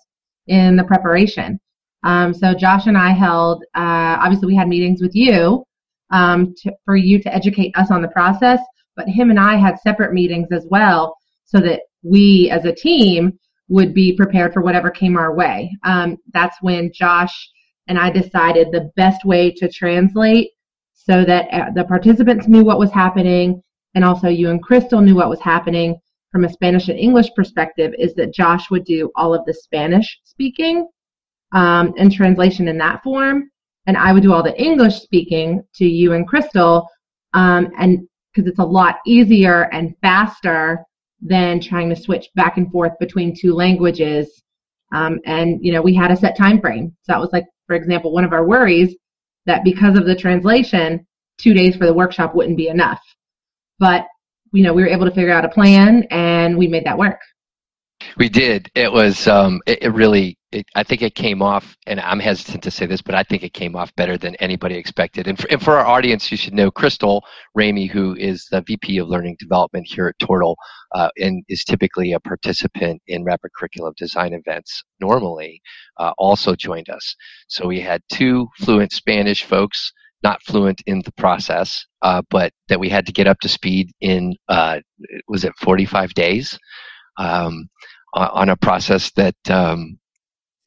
in 0.48 0.76
the 0.76 0.84
preparation. 0.84 1.60
Um, 2.04 2.34
so 2.34 2.54
Josh 2.54 2.86
and 2.88 2.98
I 2.98 3.12
held, 3.12 3.64
uh, 3.76 4.18
obviously 4.20 4.48
we 4.48 4.56
had 4.56 4.68
meetings 4.68 5.02
with 5.02 5.16
you 5.16 5.64
um, 6.12 6.54
to, 6.62 6.72
for 6.86 6.96
you 6.96 7.22
to 7.24 7.34
educate 7.34 7.76
us 7.76 7.90
on 7.90 8.02
the 8.02 8.10
process, 8.10 8.60
but 8.96 9.08
him 9.08 9.32
and 9.32 9.40
I 9.40 9.56
had 9.56 9.80
separate 9.80 10.14
meetings 10.14 10.50
as 10.52 10.68
well 10.70 11.16
so 11.46 11.60
that 11.62 11.82
we 12.04 12.50
as 12.52 12.66
a 12.66 12.76
team 12.76 13.40
would 13.70 13.94
be 13.94 14.16
prepared 14.16 14.54
for 14.54 14.62
whatever 14.62 14.92
came 14.92 15.18
our 15.18 15.34
way. 15.34 15.72
Um, 15.84 16.18
that's 16.34 16.58
when 16.62 16.92
Josh 16.94 17.50
and 17.88 17.98
I 17.98 18.10
decided 18.10 18.72
the 18.72 18.92
best 18.96 19.26
way 19.26 19.52
to 19.52 19.70
translate 19.70 20.52
so 20.94 21.26
that 21.26 21.48
uh, 21.52 21.72
the 21.76 21.84
participants 21.84 22.48
knew 22.48 22.64
what 22.64 22.80
was 22.80 22.92
happening 22.92 23.62
and 23.96 24.04
also 24.04 24.28
you 24.28 24.50
and 24.50 24.64
Crystal 24.64 25.02
knew 25.02 25.16
what 25.16 25.30
was 25.30 25.42
happening 25.42 26.00
from 26.32 26.46
a 26.46 26.50
Spanish 26.50 26.90
and 26.90 26.98
English 26.98 27.30
perspective 27.36 27.94
is 27.98 28.16
that 28.16 28.34
Josh 28.34 28.72
would 28.72 28.86
do 28.86 29.12
all 29.16 29.34
of 29.34 29.46
the 29.46 29.54
Spanish 29.54 30.20
speaking 30.24 30.88
um, 31.54 31.94
and 31.98 32.12
translation 32.12 32.68
in 32.68 32.78
that 32.80 33.04
form. 33.04 33.50
and 33.86 33.98
I 33.98 34.14
would 34.14 34.24
do 34.24 34.34
all 34.34 34.42
the 34.44 34.60
English 34.62 35.02
speaking 35.02 35.62
to 35.76 35.86
you 35.86 36.14
and 36.14 36.28
Crystal, 36.28 36.88
um, 37.34 37.70
and 37.78 38.08
because 38.34 38.50
it's 38.50 38.60
a 38.60 38.64
lot 38.64 38.96
easier 39.06 39.64
and 39.74 39.94
faster 40.02 40.84
than 41.22 41.60
trying 41.60 41.90
to 41.90 41.96
switch 41.96 42.30
back 42.36 42.58
and 42.58 42.72
forth 42.72 42.94
between 43.00 43.36
two 43.36 43.54
languages. 43.54 44.42
Um, 44.94 45.20
and 45.26 45.64
you 45.64 45.72
know, 45.72 45.82
we 45.82 45.94
had 45.94 46.12
a 46.12 46.18
set 46.18 46.38
time 46.38 46.60
frame. 46.60 46.96
So 47.02 47.14
that 47.14 47.20
was 47.20 47.32
like, 47.34 47.46
for 47.74 47.78
example, 47.78 48.12
one 48.12 48.24
of 48.24 48.34
our 48.34 48.46
worries 48.46 48.96
that 49.48 49.64
because 49.64 49.98
of 49.98 50.06
the 50.06 50.16
translation, 50.16 51.08
two 51.40 51.56
days 51.56 51.76
for 51.76 51.88
the 51.88 51.94
workshop 51.94 52.36
wouldn't 52.36 52.56
be 52.56 52.68
enough. 52.68 53.02
But 53.80 54.06
you 54.52 54.62
know, 54.62 54.74
we 54.74 54.84
were 54.84 54.90
able 54.90 55.06
to 55.06 55.16
figure 55.16 55.32
out 55.32 55.44
a 55.44 55.50
plan, 55.50 56.04
and 56.12 56.56
we 56.56 56.68
made 56.68 56.86
that 56.86 57.00
work. 57.00 57.20
We 58.16 58.30
did. 58.30 58.70
It 58.76 58.92
was. 58.92 59.28
Um, 59.28 59.60
it, 59.66 59.82
it 59.82 59.90
really. 59.90 60.38
It, 60.54 60.68
I 60.76 60.84
think 60.84 61.02
it 61.02 61.16
came 61.16 61.42
off, 61.42 61.76
and 61.88 62.00
I'm 62.00 62.20
hesitant 62.20 62.64
to 62.64 62.72
say 62.72 62.86
this, 62.86 63.02
but 63.02 63.16
I 63.16 63.24
think 63.24 63.44
it 63.44 63.54
came 63.54 63.76
off 63.76 63.94
better 63.96 64.18
than 64.18 64.36
anybody 64.36 64.76
expected. 64.76 65.28
And 65.28 65.40
for, 65.40 65.48
and 65.50 65.62
for 65.62 65.78
our 65.78 65.86
audience, 65.86 66.30
you 66.30 66.38
should 66.38 66.54
know 66.54 66.70
Crystal 66.70 67.26
Ramey, 67.58 67.90
who 67.90 68.16
is 68.16 68.48
the 68.52 68.62
VP 68.62 69.00
of 69.00 69.08
Learning 69.08 69.36
Development 69.40 69.88
here 69.88 70.08
at 70.08 70.20
Tortal, 70.20 70.56
uh, 70.94 71.10
and 71.18 71.44
is 71.50 71.64
typically 71.64 72.14
a 72.14 72.20
participant 72.20 73.02
in 73.08 73.24
Rapid 73.24 73.52
Curriculum 73.58 73.96
Design 73.98 74.34
events. 74.34 74.84
Normally, 75.00 75.60
uh, 75.98 76.14
also 76.20 76.56
joined 76.56 76.90
us. 76.90 77.16
So 77.48 77.68
we 77.68 77.80
had 77.80 78.04
two 78.12 78.48
fluent 78.60 78.92
Spanish 78.92 79.44
folks 79.44 79.92
not 80.22 80.42
fluent 80.44 80.82
in 80.86 81.02
the 81.02 81.12
process, 81.14 81.86
uh, 82.04 82.22
but 82.30 82.54
that 82.70 82.80
we 82.80 82.90
had 82.90 83.06
to 83.08 83.12
get 83.12 83.28
up 83.28 83.40
to 83.40 83.50
speed 83.50 83.92
in 84.02 84.36
uh, 84.50 84.80
was 85.28 85.44
it 85.44 85.54
45 85.60 86.14
days 86.14 86.58
um, 87.18 87.68
on 88.14 88.50
a 88.50 88.56
process 88.56 89.12
that 89.16 89.36
um, 89.50 89.98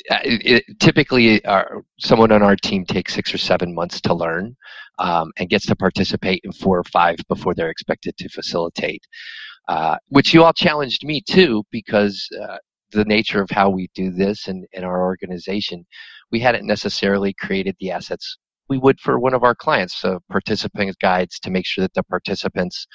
it, 0.08 0.64
it, 0.68 0.80
typically 0.80 1.44
our, 1.44 1.82
someone 1.98 2.32
on 2.32 2.42
our 2.42 2.56
team 2.56 2.84
takes 2.84 3.14
six 3.14 3.32
or 3.34 3.38
seven 3.38 3.74
months 3.74 4.00
to 4.02 4.14
learn 4.14 4.56
um, 4.98 5.32
and 5.38 5.48
gets 5.48 5.66
to 5.66 5.76
participate 5.76 6.40
in 6.44 6.52
four 6.52 6.78
or 6.78 6.84
five 6.84 7.16
before 7.28 7.54
they're 7.54 7.70
expected 7.70 8.16
to 8.16 8.28
facilitate. 8.28 9.02
Uh, 9.68 9.96
which 10.08 10.32
you 10.32 10.44
all 10.44 10.52
challenged 10.52 11.04
me 11.04 11.20
too 11.20 11.64
because 11.72 12.28
uh, 12.40 12.56
the 12.92 13.04
nature 13.04 13.42
of 13.42 13.50
how 13.50 13.68
we 13.68 13.90
do 13.94 14.12
this 14.12 14.46
and 14.46 14.64
in 14.72 14.84
our 14.84 15.04
organization, 15.04 15.84
we 16.30 16.38
hadn't 16.38 16.66
necessarily 16.66 17.32
created 17.32 17.74
the 17.80 17.90
assets 17.90 18.38
we 18.68 18.78
would 18.78 19.00
for 19.00 19.18
one 19.18 19.34
of 19.34 19.44
our 19.44 19.54
clients, 19.54 19.96
so 19.96 20.20
participant 20.30 20.96
guides 21.00 21.38
to 21.40 21.50
make 21.50 21.66
sure 21.66 21.82
that 21.82 21.94
the 21.94 22.02
participants 22.04 22.86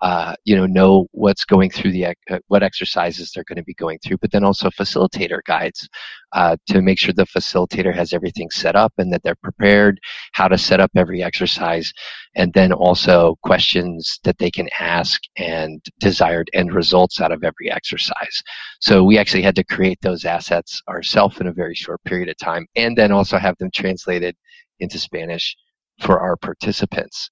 uh, 0.00 0.34
you 0.44 0.56
know 0.56 0.66
know 0.66 1.06
what's 1.12 1.44
going 1.44 1.70
through 1.70 1.92
the 1.92 2.06
uh, 2.06 2.38
what 2.48 2.62
exercises 2.62 3.30
they're 3.30 3.44
going 3.44 3.56
to 3.56 3.62
be 3.62 3.74
going 3.74 3.98
through 3.98 4.16
but 4.16 4.30
then 4.32 4.44
also 4.44 4.70
facilitator 4.70 5.40
guides 5.46 5.88
uh, 6.32 6.56
to 6.66 6.80
make 6.80 6.98
sure 6.98 7.12
the 7.12 7.26
facilitator 7.26 7.94
has 7.94 8.12
everything 8.12 8.48
set 8.50 8.76
up 8.76 8.92
and 8.96 9.12
that 9.12 9.22
they're 9.22 9.34
prepared 9.42 10.00
how 10.32 10.48
to 10.48 10.56
set 10.56 10.80
up 10.80 10.90
every 10.96 11.22
exercise 11.22 11.92
and 12.34 12.52
then 12.54 12.72
also 12.72 13.36
questions 13.42 14.20
that 14.24 14.38
they 14.38 14.50
can 14.50 14.68
ask 14.78 15.20
and 15.36 15.84
desired 15.98 16.48
end 16.54 16.72
results 16.72 17.20
out 17.20 17.32
of 17.32 17.42
every 17.42 17.70
exercise. 17.70 18.42
So 18.80 19.02
we 19.02 19.18
actually 19.18 19.42
had 19.42 19.56
to 19.56 19.64
create 19.64 19.98
those 20.00 20.24
assets 20.24 20.80
ourselves 20.88 21.40
in 21.40 21.48
a 21.48 21.52
very 21.52 21.74
short 21.74 22.02
period 22.04 22.28
of 22.28 22.38
time 22.38 22.66
and 22.76 22.96
then 22.96 23.12
also 23.12 23.36
have 23.36 23.56
them 23.58 23.70
translated 23.74 24.36
into 24.80 24.98
spanish 24.98 25.56
for 25.98 26.20
our 26.20 26.36
participants 26.36 27.30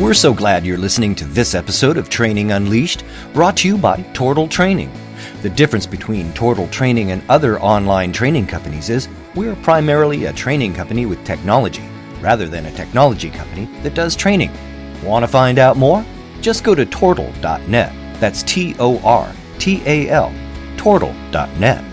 we're 0.00 0.14
so 0.14 0.32
glad 0.32 0.64
you're 0.64 0.78
listening 0.78 1.14
to 1.16 1.26
this 1.26 1.54
episode 1.54 1.98
of 1.98 2.08
Training 2.08 2.52
Unleashed, 2.52 3.04
brought 3.34 3.58
to 3.58 3.68
you 3.68 3.76
by 3.76 4.00
Tortal 4.14 4.48
Training. 4.48 4.90
The 5.42 5.50
difference 5.50 5.84
between 5.84 6.32
Tortal 6.32 6.68
Training 6.68 7.10
and 7.10 7.22
other 7.28 7.60
online 7.60 8.10
training 8.10 8.46
companies 8.46 8.88
is 8.88 9.10
we're 9.34 9.54
primarily 9.56 10.24
a 10.24 10.32
training 10.32 10.72
company 10.72 11.04
with 11.04 11.22
technology, 11.24 11.86
rather 12.22 12.48
than 12.48 12.64
a 12.64 12.72
technology 12.72 13.28
company 13.28 13.66
that 13.82 13.94
does 13.94 14.16
training. 14.16 14.50
Want 15.04 15.22
to 15.22 15.28
find 15.28 15.58
out 15.58 15.76
more? 15.76 16.02
Just 16.40 16.64
go 16.64 16.74
to 16.74 16.86
tortal.net. 16.86 18.20
That's 18.20 18.42
T 18.44 18.74
O 18.78 18.98
R 19.00 19.30
T 19.58 19.82
A 19.84 20.08
L, 20.08 20.32
tortal.net. 20.78 21.89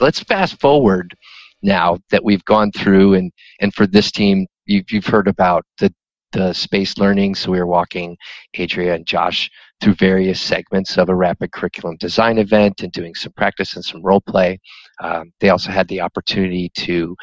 Let's 0.00 0.20
fast 0.20 0.60
forward 0.60 1.14
now 1.62 1.98
that 2.10 2.24
we've 2.24 2.44
gone 2.44 2.70
through 2.72 3.14
and 3.14 3.32
and 3.60 3.74
for 3.74 3.86
this 3.86 4.10
team 4.12 4.46
you've, 4.66 4.90
you've 4.90 5.06
heard 5.06 5.28
about 5.28 5.64
the 5.78 5.92
the 6.32 6.52
space 6.52 6.98
learning. 6.98 7.34
So 7.34 7.50
we 7.50 7.58
were 7.58 7.66
walking 7.66 8.16
adria 8.58 8.94
and 8.94 9.06
josh 9.06 9.50
through 9.80 9.94
various 9.94 10.40
segments 10.40 10.98
of 10.98 11.08
a 11.08 11.14
rapid 11.14 11.52
curriculum 11.52 11.96
design 11.98 12.38
event 12.38 12.82
and 12.82 12.92
doing 12.92 13.14
some 13.14 13.32
practice 13.32 13.74
and 13.74 13.84
some 13.84 14.02
role 14.02 14.20
play. 14.20 14.58
Um, 15.02 15.32
they 15.40 15.50
also 15.50 15.70
had 15.70 15.88
the 15.88 16.00
opportunity 16.00 16.70
to 16.76 17.16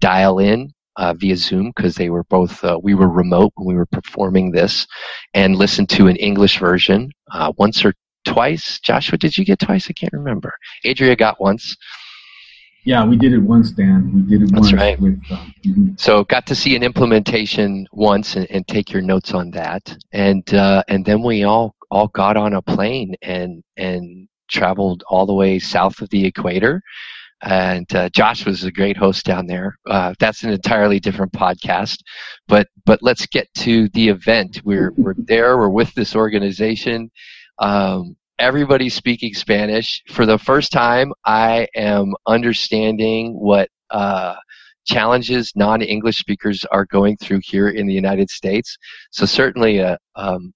dial 0.00 0.38
in 0.38 0.72
uh, 0.96 1.14
via 1.14 1.36
zoom 1.36 1.72
because 1.74 1.94
they 1.94 2.10
were 2.10 2.24
both 2.24 2.62
uh, 2.64 2.78
we 2.82 2.94
were 2.94 3.08
remote 3.08 3.52
when 3.54 3.66
we 3.66 3.74
were 3.74 3.86
performing 3.86 4.50
this 4.50 4.86
and 5.32 5.56
listen 5.56 5.86
to 5.86 6.08
an 6.08 6.16
english 6.16 6.58
version 6.58 7.10
uh, 7.32 7.52
once 7.56 7.84
or 7.84 7.94
twice. 8.24 8.78
Joshua 8.80 9.16
did 9.16 9.38
you 9.38 9.44
get 9.44 9.58
twice? 9.58 9.88
I 9.88 9.94
can't 9.94 10.12
remember. 10.12 10.52
Adria 10.84 11.16
got 11.16 11.40
once 11.40 11.76
yeah, 12.84 13.04
we 13.04 13.16
did 13.16 13.32
it 13.32 13.38
once, 13.38 13.70
Dan. 13.70 14.12
We 14.14 14.22
did 14.22 14.42
it 14.42 14.52
That's 14.52 14.68
once. 14.68 14.72
right. 14.72 15.00
With, 15.00 15.20
uh, 15.30 15.36
mm-hmm. 15.64 15.90
So 15.96 16.24
got 16.24 16.46
to 16.46 16.54
see 16.54 16.74
an 16.76 16.82
implementation 16.82 17.86
once 17.92 18.36
and, 18.36 18.50
and 18.50 18.66
take 18.66 18.90
your 18.90 19.02
notes 19.02 19.34
on 19.34 19.50
that, 19.50 19.96
and 20.12 20.52
uh, 20.54 20.82
and 20.88 21.04
then 21.04 21.22
we 21.22 21.44
all 21.44 21.74
all 21.90 22.08
got 22.08 22.36
on 22.36 22.54
a 22.54 22.62
plane 22.62 23.14
and 23.22 23.62
and 23.76 24.28
traveled 24.48 25.04
all 25.08 25.26
the 25.26 25.34
way 25.34 25.58
south 25.58 26.00
of 26.00 26.08
the 26.10 26.24
equator. 26.24 26.82
And 27.42 27.92
uh, 27.94 28.10
Josh 28.10 28.44
was 28.44 28.64
a 28.64 28.72
great 28.72 28.98
host 28.98 29.24
down 29.24 29.46
there. 29.46 29.78
Uh, 29.86 30.14
that's 30.18 30.42
an 30.42 30.50
entirely 30.50 31.00
different 31.00 31.32
podcast, 31.32 31.98
but 32.48 32.68
but 32.84 33.02
let's 33.02 33.26
get 33.26 33.52
to 33.56 33.88
the 33.90 34.08
event. 34.08 34.60
We're 34.64 34.92
we're 34.96 35.14
there. 35.16 35.56
We're 35.58 35.68
with 35.68 35.92
this 35.94 36.14
organization. 36.14 37.10
Um, 37.58 38.16
everybody's 38.40 38.94
speaking 38.94 39.34
Spanish. 39.34 40.02
For 40.08 40.26
the 40.26 40.38
first 40.38 40.72
time, 40.72 41.12
I 41.24 41.68
am 41.76 42.14
understanding 42.26 43.38
what 43.38 43.68
uh, 43.90 44.34
challenges 44.86 45.52
non-English 45.54 46.18
speakers 46.18 46.64
are 46.72 46.86
going 46.86 47.16
through 47.18 47.40
here 47.44 47.68
in 47.68 47.86
the 47.86 47.94
United 47.94 48.30
States. 48.30 48.76
So 49.10 49.26
certainly 49.26 49.78
a, 49.78 49.98
um, 50.16 50.52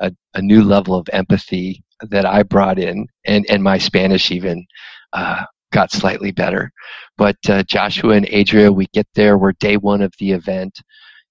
a, 0.00 0.12
a, 0.34 0.42
new 0.42 0.62
level 0.62 0.94
of 0.94 1.08
empathy 1.12 1.82
that 2.02 2.26
I 2.26 2.42
brought 2.42 2.78
in, 2.78 3.06
and, 3.24 3.46
and 3.48 3.62
my 3.62 3.78
Spanish 3.78 4.30
even 4.30 4.66
uh, 5.12 5.44
got 5.72 5.92
slightly 5.92 6.30
better. 6.30 6.70
But 7.16 7.36
uh, 7.48 7.62
Joshua 7.64 8.14
and 8.14 8.28
Adria, 8.32 8.70
we 8.70 8.86
get 8.92 9.06
there. 9.14 9.38
We're 9.38 9.52
day 9.52 9.76
one 9.76 10.02
of 10.02 10.12
the 10.18 10.32
event. 10.32 10.78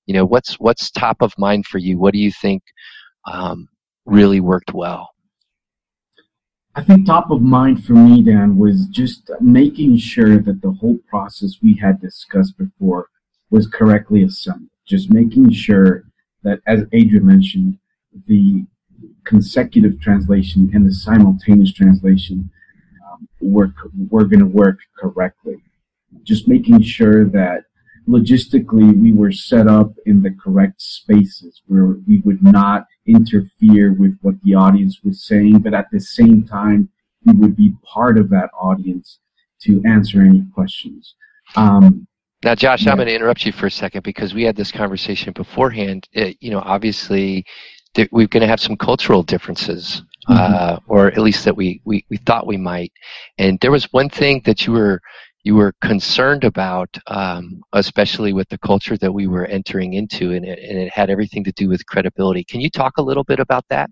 You 0.05 0.13
know, 0.13 0.25
what's 0.25 0.55
what's 0.55 0.91
top 0.91 1.21
of 1.21 1.33
mind 1.37 1.65
for 1.65 1.77
you? 1.77 1.97
What 1.97 2.13
do 2.13 2.19
you 2.19 2.31
think 2.31 2.61
um, 3.25 3.67
really 4.05 4.41
worked 4.41 4.73
well? 4.73 5.12
I 6.75 6.83
think 6.83 7.05
top 7.05 7.29
of 7.29 7.41
mind 7.41 7.85
for 7.85 7.93
me, 7.93 8.23
Dan, 8.23 8.57
was 8.57 8.87
just 8.87 9.29
making 9.39 9.97
sure 9.97 10.39
that 10.39 10.61
the 10.61 10.71
whole 10.71 10.97
process 11.07 11.57
we 11.61 11.75
had 11.75 12.01
discussed 12.01 12.57
before 12.57 13.09
was 13.51 13.67
correctly 13.67 14.23
assembled. 14.23 14.69
Just 14.85 15.11
making 15.11 15.51
sure 15.51 16.05
that, 16.41 16.61
as 16.65 16.81
Adria 16.85 17.21
mentioned, 17.21 17.77
the 18.27 18.65
consecutive 19.23 20.01
translation 20.01 20.71
and 20.73 20.87
the 20.87 20.93
simultaneous 20.93 21.71
translation 21.71 22.49
um, 23.07 23.27
were, 23.39 23.73
were 24.09 24.25
going 24.25 24.39
to 24.39 24.45
work 24.45 24.79
correctly. 24.97 25.61
Just 26.23 26.47
making 26.47 26.81
sure 26.81 27.25
that 27.25 27.65
logistically 28.07 28.99
we 28.99 29.13
were 29.13 29.31
set 29.31 29.67
up 29.67 29.93
in 30.05 30.21
the 30.21 30.31
correct 30.31 30.81
spaces 30.81 31.61
where 31.67 31.95
we 32.07 32.19
would 32.25 32.43
not 32.43 32.85
interfere 33.05 33.93
with 33.93 34.17
what 34.21 34.35
the 34.43 34.55
audience 34.55 34.99
was 35.03 35.23
saying, 35.23 35.59
but 35.59 35.73
at 35.73 35.87
the 35.91 35.99
same 35.99 36.45
time, 36.45 36.89
we 37.25 37.33
would 37.33 37.55
be 37.55 37.73
part 37.83 38.17
of 38.17 38.29
that 38.29 38.49
audience 38.59 39.19
to 39.61 39.81
answer 39.85 40.21
any 40.21 40.45
questions. 40.53 41.15
Um, 41.55 42.07
now, 42.43 42.55
Josh, 42.55 42.83
yeah. 42.83 42.91
I'm 42.91 42.97
going 42.97 43.07
to 43.07 43.15
interrupt 43.15 43.45
you 43.45 43.53
for 43.53 43.67
a 43.67 43.71
second 43.71 44.03
because 44.03 44.33
we 44.33 44.43
had 44.43 44.55
this 44.55 44.71
conversation 44.71 45.31
beforehand. 45.31 46.09
It, 46.11 46.37
you 46.41 46.51
know, 46.51 46.59
obviously, 46.59 47.45
th- 47.93 48.09
we're 48.11 48.27
going 48.27 48.41
to 48.41 48.47
have 48.47 48.59
some 48.59 48.75
cultural 48.75 49.23
differences, 49.23 50.03
mm-hmm. 50.29 50.53
uh, 50.53 50.77
or 50.87 51.07
at 51.07 51.19
least 51.19 51.45
that 51.45 51.55
we, 51.55 51.81
we, 51.85 52.05
we 52.09 52.17
thought 52.17 52.45
we 52.45 52.57
might. 52.57 52.91
And 53.37 53.57
there 53.61 53.71
was 53.71 53.91
one 53.93 54.09
thing 54.09 54.41
that 54.43 54.65
you 54.65 54.73
were 54.73 55.01
you 55.43 55.55
were 55.55 55.73
concerned 55.81 56.45
about, 56.45 56.97
um, 57.07 57.61
especially 57.73 58.31
with 58.31 58.47
the 58.49 58.57
culture 58.57 58.97
that 58.97 59.11
we 59.11 59.27
were 59.27 59.45
entering 59.45 59.93
into, 59.93 60.31
and 60.31 60.45
it, 60.45 60.59
and 60.59 60.79
it 60.79 60.91
had 60.93 61.09
everything 61.09 61.43
to 61.43 61.51
do 61.51 61.67
with 61.67 61.85
credibility. 61.85 62.43
Can 62.43 62.61
you 62.61 62.69
talk 62.69 62.97
a 62.97 63.01
little 63.01 63.25
bit 63.25 63.39
about 63.39 63.65
that? 63.69 63.89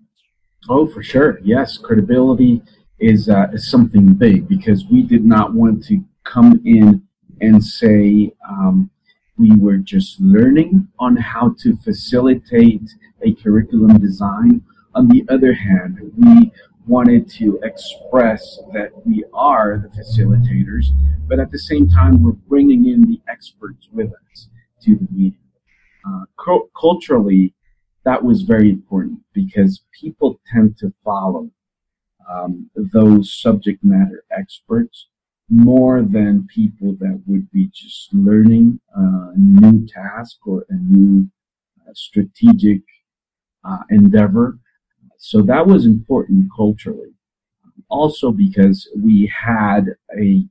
Oh, 0.68 0.86
for 0.86 1.02
sure. 1.02 1.40
Yes, 1.42 1.76
credibility 1.76 2.62
is, 2.98 3.28
uh, 3.28 3.48
is 3.52 3.70
something 3.70 4.14
big 4.14 4.48
because 4.48 4.86
we 4.86 5.02
did 5.02 5.24
not 5.24 5.52
want 5.52 5.84
to 5.86 6.02
come 6.24 6.60
in 6.64 7.02
and 7.40 7.62
say 7.62 8.32
um, 8.48 8.90
we 9.36 9.54
were 9.56 9.78
just 9.78 10.20
learning 10.20 10.88
on 10.98 11.16
how 11.16 11.54
to 11.58 11.76
facilitate 11.78 12.88
a 13.22 13.34
curriculum 13.34 13.98
design. 13.98 14.62
On 14.94 15.08
the 15.08 15.24
other 15.28 15.52
hand, 15.52 15.98
we 16.16 16.52
wanted 16.86 17.28
to 17.30 17.58
express 17.62 18.58
that 18.72 18.90
we 19.04 19.24
are 19.32 19.78
the 19.78 20.02
facilitators, 20.02 20.86
but 21.28 21.38
at 21.38 21.50
the 21.50 21.58
same 21.58 21.88
time, 21.88 22.22
we're 22.22 22.32
bringing 22.32 22.88
in 22.88 23.02
the 23.02 23.20
experts 23.28 23.88
with 23.92 24.10
us 24.32 24.48
to 24.82 24.96
the 24.96 25.08
meeting. 25.10 25.38
Uh, 26.06 26.24
cu- 26.36 26.68
culturally, 26.78 27.54
that 28.04 28.22
was 28.22 28.42
very 28.42 28.70
important 28.70 29.20
because 29.32 29.82
people 29.92 30.40
tend 30.52 30.76
to 30.78 30.92
follow 31.04 31.50
um, 32.30 32.70
those 32.74 33.32
subject 33.40 33.84
matter 33.84 34.24
experts 34.36 35.06
more 35.48 36.02
than 36.02 36.46
people 36.52 36.96
that 36.98 37.22
would 37.26 37.50
be 37.50 37.68
just 37.74 38.12
learning 38.14 38.80
a 38.94 39.32
new 39.36 39.86
task 39.86 40.38
or 40.46 40.64
a 40.70 40.74
new 40.74 41.28
uh, 41.80 41.92
strategic 41.94 42.80
uh, 43.64 43.82
endeavor. 43.90 44.58
So 45.24 45.40
that 45.42 45.68
was 45.68 45.86
important 45.86 46.48
culturally. 46.54 47.14
Also 47.88 48.32
because 48.32 48.88
we 49.00 49.32
had 49.32 49.94
a 50.20 50.44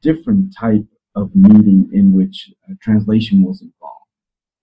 different 0.00 0.54
type 0.56 0.84
of 1.16 1.34
meeting 1.34 1.90
in 1.92 2.12
which 2.12 2.52
translation 2.80 3.42
was 3.42 3.62
involved. 3.62 4.06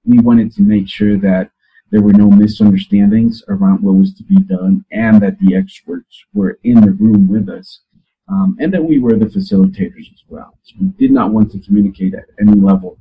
We 0.05 0.19
wanted 0.19 0.53
to 0.53 0.61
make 0.61 0.87
sure 0.87 1.17
that 1.17 1.51
there 1.91 2.01
were 2.01 2.13
no 2.13 2.29
misunderstandings 2.29 3.43
around 3.49 3.83
what 3.83 3.95
was 3.95 4.13
to 4.13 4.23
be 4.23 4.37
done 4.37 4.85
and 4.93 5.21
that 5.21 5.37
the 5.39 5.57
experts 5.57 6.23
were 6.33 6.57
in 6.63 6.79
the 6.79 6.91
room 6.91 7.27
with 7.27 7.49
us 7.49 7.81
um, 8.29 8.55
and 8.61 8.73
that 8.73 8.83
we 8.83 8.99
were 8.99 9.17
the 9.17 9.25
facilitators 9.25 10.09
as 10.13 10.23
well. 10.29 10.57
So 10.63 10.75
we 10.79 10.87
did 10.97 11.11
not 11.11 11.33
want 11.33 11.51
to 11.51 11.59
communicate 11.59 12.13
at 12.13 12.29
any 12.39 12.57
level 12.57 12.97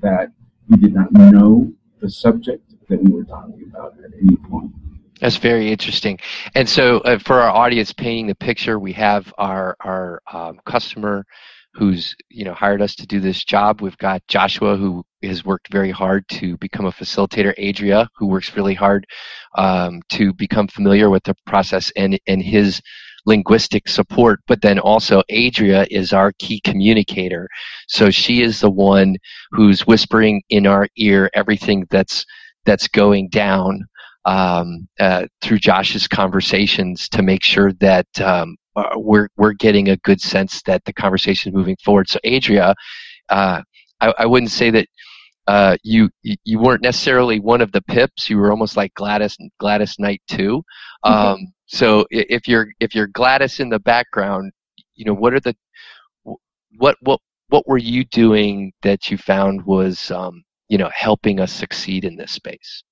that 0.00 0.30
we 0.68 0.76
did 0.76 0.94
not 0.94 1.10
know 1.10 1.72
the 2.00 2.08
subject 2.08 2.62
that 2.88 3.02
we 3.02 3.10
were 3.10 3.24
talking 3.24 3.64
about 3.68 3.94
at 4.04 4.12
any 4.22 4.36
point. 4.36 4.70
That's 5.20 5.36
very 5.36 5.70
interesting. 5.72 6.18
And 6.54 6.68
so, 6.68 6.98
uh, 7.00 7.18
for 7.18 7.40
our 7.40 7.50
audience, 7.50 7.92
painting 7.92 8.26
the 8.26 8.34
picture, 8.34 8.78
we 8.78 8.92
have 8.92 9.32
our 9.38 9.76
our 9.80 10.20
um, 10.32 10.60
customer 10.66 11.24
who's 11.74 12.14
you 12.30 12.44
know 12.44 12.54
hired 12.54 12.82
us 12.82 12.94
to 12.96 13.06
do 13.06 13.20
this 13.20 13.42
job. 13.44 13.80
We've 13.80 13.96
got 13.98 14.26
Joshua 14.28 14.76
who 14.76 15.04
has 15.22 15.44
worked 15.44 15.72
very 15.72 15.90
hard 15.90 16.28
to 16.28 16.58
become 16.58 16.86
a 16.86 16.92
facilitator. 16.92 17.54
Adria 17.58 18.08
who 18.16 18.26
works 18.26 18.54
really 18.56 18.74
hard 18.74 19.06
um, 19.56 20.02
to 20.10 20.32
become 20.34 20.68
familiar 20.68 21.08
with 21.10 21.24
the 21.24 21.34
process 21.46 21.90
and 21.96 22.18
and 22.26 22.42
his 22.42 22.82
linguistic 23.24 23.88
support, 23.88 24.40
but 24.46 24.62
then 24.62 24.78
also 24.78 25.22
Adria 25.32 25.86
is 25.90 26.12
our 26.12 26.32
key 26.38 26.60
communicator. 26.60 27.48
So 27.88 28.10
she 28.10 28.42
is 28.42 28.60
the 28.60 28.70
one 28.70 29.16
who's 29.50 29.86
whispering 29.86 30.42
in 30.50 30.66
our 30.66 30.88
ear 30.96 31.30
everything 31.34 31.86
that's 31.90 32.24
that's 32.66 32.88
going 32.88 33.28
down 33.30 33.86
um, 34.26 34.88
uh, 34.98 35.26
through 35.40 35.58
Josh's 35.58 36.06
conversations 36.06 37.08
to 37.10 37.22
make 37.22 37.42
sure 37.42 37.72
that 37.74 38.06
um, 38.20 38.56
uh, 38.74 38.90
we're 38.96 39.28
we're 39.36 39.52
getting 39.52 39.88
a 39.88 39.96
good 39.98 40.20
sense 40.20 40.62
that 40.62 40.84
the 40.84 40.92
conversation 40.92 41.50
is 41.50 41.56
moving 41.56 41.76
forward. 41.82 42.08
So 42.08 42.18
Adria, 42.26 42.74
uh, 43.28 43.62
I, 44.00 44.14
I, 44.18 44.26
wouldn't 44.26 44.50
say 44.50 44.70
that 44.70 44.88
uh, 45.46 45.76
you 45.84 46.10
you 46.22 46.58
weren't 46.58 46.82
necessarily 46.82 47.38
one 47.38 47.60
of 47.60 47.70
the 47.72 47.82
pips. 47.82 48.28
You 48.28 48.38
were 48.38 48.50
almost 48.50 48.76
like 48.76 48.92
Gladys 48.94 49.36
Gladys 49.60 49.96
Knight 49.98 50.20
too. 50.28 50.62
Mm-hmm. 51.04 51.12
Um, 51.12 51.52
so 51.66 52.04
if 52.10 52.48
you're 52.48 52.68
if 52.80 52.94
you're 52.94 53.06
Gladys 53.06 53.60
in 53.60 53.68
the 53.68 53.78
background, 53.78 54.52
you 54.96 55.04
know 55.04 55.14
what 55.14 55.34
are 55.34 55.40
the 55.40 55.54
what 56.76 56.96
what 57.00 57.20
what 57.48 57.66
were 57.68 57.78
you 57.78 58.04
doing 58.06 58.72
that 58.82 59.08
you 59.08 59.16
found 59.16 59.64
was 59.64 60.10
um, 60.10 60.42
you 60.68 60.78
know 60.78 60.90
helping 60.92 61.38
us 61.38 61.52
succeed 61.52 62.04
in 62.04 62.16
this 62.16 62.32
space? 62.32 62.82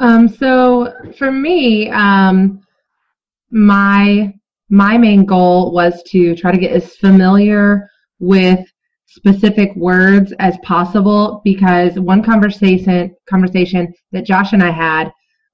Um, 0.00 0.28
so 0.28 0.92
for 1.16 1.30
me, 1.30 1.90
um, 1.90 2.60
my 3.50 4.32
my 4.70 4.98
main 4.98 5.24
goal 5.24 5.72
was 5.72 6.02
to 6.04 6.36
try 6.36 6.52
to 6.52 6.58
get 6.58 6.72
as 6.72 6.96
familiar 6.96 7.88
with 8.20 8.60
specific 9.06 9.74
words 9.74 10.32
as 10.38 10.58
possible 10.62 11.40
because 11.44 11.98
one 11.98 12.22
conversation 12.22 13.14
conversation 13.28 13.92
that 14.12 14.24
Josh 14.26 14.52
and 14.52 14.62
I 14.62 14.70
had 14.70 15.08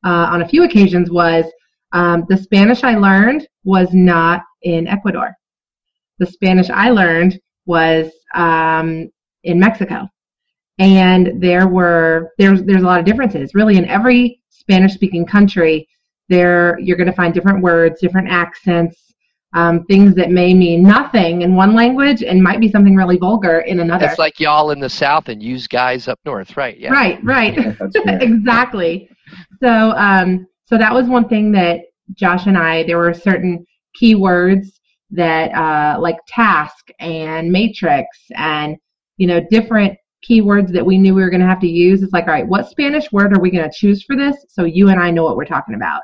uh, 0.04 0.26
on 0.30 0.42
a 0.42 0.48
few 0.48 0.64
occasions 0.64 1.10
was 1.10 1.44
um, 1.92 2.24
the 2.28 2.36
Spanish 2.36 2.82
I 2.82 2.96
learned 2.96 3.46
was 3.62 3.88
not 3.94 4.42
in 4.62 4.88
Ecuador. 4.88 5.32
The 6.18 6.26
Spanish 6.26 6.68
I 6.68 6.90
learned 6.90 7.38
was 7.66 8.10
um, 8.34 9.08
in 9.44 9.58
Mexico, 9.58 10.08
and 10.78 11.40
there 11.42 11.68
were 11.68 12.32
there's 12.38 12.62
there's 12.64 12.82
a 12.82 12.86
lot 12.86 13.00
of 13.00 13.06
differences. 13.06 13.54
Really, 13.54 13.76
in 13.76 13.84
every 13.86 14.40
Spanish-speaking 14.50 15.26
country, 15.26 15.88
there 16.28 16.78
you're 16.80 16.96
going 16.96 17.10
to 17.10 17.16
find 17.16 17.32
different 17.32 17.62
words, 17.62 18.00
different 18.00 18.28
accents, 18.28 19.04
um, 19.54 19.84
things 19.84 20.14
that 20.16 20.30
may 20.30 20.52
mean 20.52 20.82
nothing 20.82 21.42
in 21.42 21.54
one 21.54 21.74
language 21.74 22.22
and 22.22 22.42
might 22.42 22.60
be 22.60 22.68
something 22.68 22.96
really 22.96 23.16
vulgar 23.16 23.60
in 23.60 23.80
another. 23.80 24.06
It's 24.06 24.18
like 24.18 24.40
y'all 24.40 24.72
in 24.72 24.80
the 24.80 24.90
South 24.90 25.28
and 25.28 25.42
use 25.42 25.68
guys 25.68 26.08
up 26.08 26.18
north, 26.24 26.56
right? 26.56 26.76
Yeah. 26.78 26.92
Right, 26.92 27.22
right. 27.22 27.56
exactly. 28.20 29.08
So, 29.62 29.92
um, 29.92 30.46
so 30.66 30.76
that 30.76 30.92
was 30.92 31.06
one 31.06 31.28
thing 31.28 31.52
that 31.52 31.82
Josh 32.14 32.46
and 32.46 32.58
I, 32.58 32.82
there 32.82 32.98
were 32.98 33.14
certain 33.14 33.64
keywords 34.00 34.66
that, 35.10 35.52
uh, 35.54 36.00
like 36.00 36.16
task 36.26 36.88
and 36.98 37.52
matrix 37.52 38.08
and, 38.34 38.76
you 39.18 39.28
know, 39.28 39.40
different 39.50 39.96
keywords 40.28 40.72
that 40.72 40.84
we 40.84 40.98
knew 40.98 41.14
we 41.14 41.22
were 41.22 41.30
going 41.30 41.40
to 41.40 41.46
have 41.46 41.60
to 41.60 41.68
use. 41.68 42.02
It's 42.02 42.12
like, 42.12 42.26
all 42.26 42.34
right, 42.34 42.46
what 42.46 42.68
Spanish 42.68 43.10
word 43.12 43.36
are 43.36 43.40
we 43.40 43.50
going 43.50 43.68
to 43.68 43.74
choose 43.74 44.02
for 44.04 44.16
this? 44.16 44.36
So 44.48 44.64
you 44.64 44.88
and 44.88 45.00
I 45.00 45.10
know 45.10 45.24
what 45.24 45.36
we're 45.36 45.44
talking 45.44 45.74
about. 45.74 46.02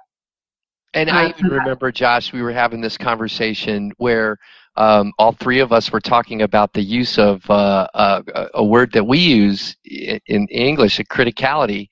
And 0.92 1.08
I 1.08 1.28
even 1.28 1.46
remember, 1.46 1.92
Josh, 1.92 2.32
we 2.32 2.42
were 2.42 2.52
having 2.52 2.80
this 2.80 2.98
conversation 2.98 3.92
where 3.98 4.36
um, 4.76 5.12
all 5.18 5.32
three 5.32 5.60
of 5.60 5.72
us 5.72 5.92
were 5.92 6.00
talking 6.00 6.42
about 6.42 6.72
the 6.72 6.82
use 6.82 7.18
of 7.18 7.48
uh, 7.48 7.86
uh, 7.94 8.22
a 8.54 8.64
word 8.64 8.92
that 8.92 9.04
we 9.04 9.18
use 9.18 9.76
in, 9.84 10.18
in 10.26 10.48
English, 10.48 10.98
a 10.98 11.04
criticality, 11.04 11.88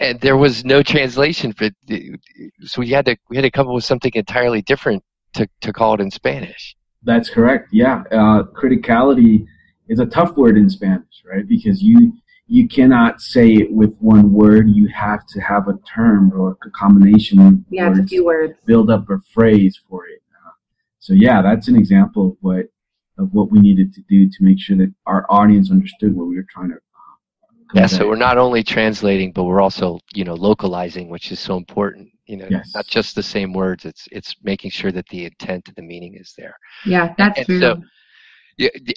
and 0.00 0.20
there 0.20 0.36
was 0.36 0.64
no 0.64 0.82
translation 0.82 1.52
for. 1.52 1.70
So 2.64 2.80
we 2.80 2.88
had 2.88 3.06
to 3.06 3.16
we 3.30 3.36
had 3.36 3.42
to 3.42 3.50
come 3.50 3.68
up 3.68 3.74
with 3.74 3.84
something 3.84 4.12
entirely 4.14 4.60
different 4.62 5.02
to, 5.34 5.48
to 5.62 5.72
call 5.72 5.94
it 5.94 6.00
in 6.00 6.10
Spanish. 6.10 6.76
That's 7.02 7.30
correct. 7.30 7.68
Yeah, 7.72 8.02
uh, 8.12 8.42
criticality 8.42 9.46
is 9.90 9.98
a 9.98 10.06
tough 10.06 10.36
word 10.36 10.56
in 10.56 10.70
Spanish, 10.70 11.22
right? 11.26 11.46
Because 11.46 11.82
you 11.82 12.14
you 12.46 12.66
cannot 12.68 13.20
say 13.20 13.52
it 13.52 13.70
with 13.72 13.94
one 13.98 14.32
word. 14.32 14.70
You 14.70 14.88
have 14.88 15.26
to 15.26 15.40
have 15.40 15.68
a 15.68 15.78
term 15.86 16.32
or 16.32 16.56
a 16.64 16.70
combination 16.70 17.38
of 17.40 17.54
yeah, 17.70 17.88
words, 17.88 17.98
a 17.98 18.06
few 18.06 18.24
words. 18.24 18.54
Build 18.64 18.90
up 18.90 19.10
a 19.10 19.18
phrase 19.34 19.78
for 19.88 20.06
it. 20.06 20.22
Uh, 20.46 20.52
so 21.00 21.12
yeah, 21.12 21.42
that's 21.42 21.68
an 21.68 21.76
example 21.76 22.30
of 22.30 22.36
what 22.40 22.66
of 23.18 23.34
what 23.34 23.50
we 23.50 23.58
needed 23.58 23.92
to 23.94 24.00
do 24.08 24.28
to 24.28 24.36
make 24.40 24.58
sure 24.58 24.76
that 24.76 24.92
our 25.06 25.26
audience 25.28 25.70
understood 25.70 26.14
what 26.16 26.28
we 26.28 26.36
were 26.36 26.46
trying 26.48 26.70
to. 26.70 26.76
Uh, 26.76 27.72
yeah, 27.74 27.86
so 27.86 28.08
we're 28.08 28.16
not 28.16 28.38
only 28.38 28.62
translating, 28.62 29.32
but 29.32 29.44
we're 29.44 29.60
also 29.60 29.98
you 30.14 30.24
know 30.24 30.34
localizing, 30.34 31.08
which 31.08 31.32
is 31.32 31.40
so 31.40 31.56
important. 31.56 32.08
You 32.26 32.36
know, 32.36 32.46
yes. 32.48 32.70
not 32.76 32.86
just 32.86 33.16
the 33.16 33.24
same 33.24 33.52
words. 33.52 33.84
It's 33.84 34.06
it's 34.12 34.36
making 34.44 34.70
sure 34.70 34.92
that 34.92 35.08
the 35.08 35.24
intent 35.24 35.66
and 35.66 35.76
the 35.76 35.82
meaning 35.82 36.14
is 36.14 36.32
there. 36.38 36.56
Yeah, 36.86 37.12
that's 37.18 37.38
and, 37.38 37.46
true. 37.46 37.60
So, 37.60 37.82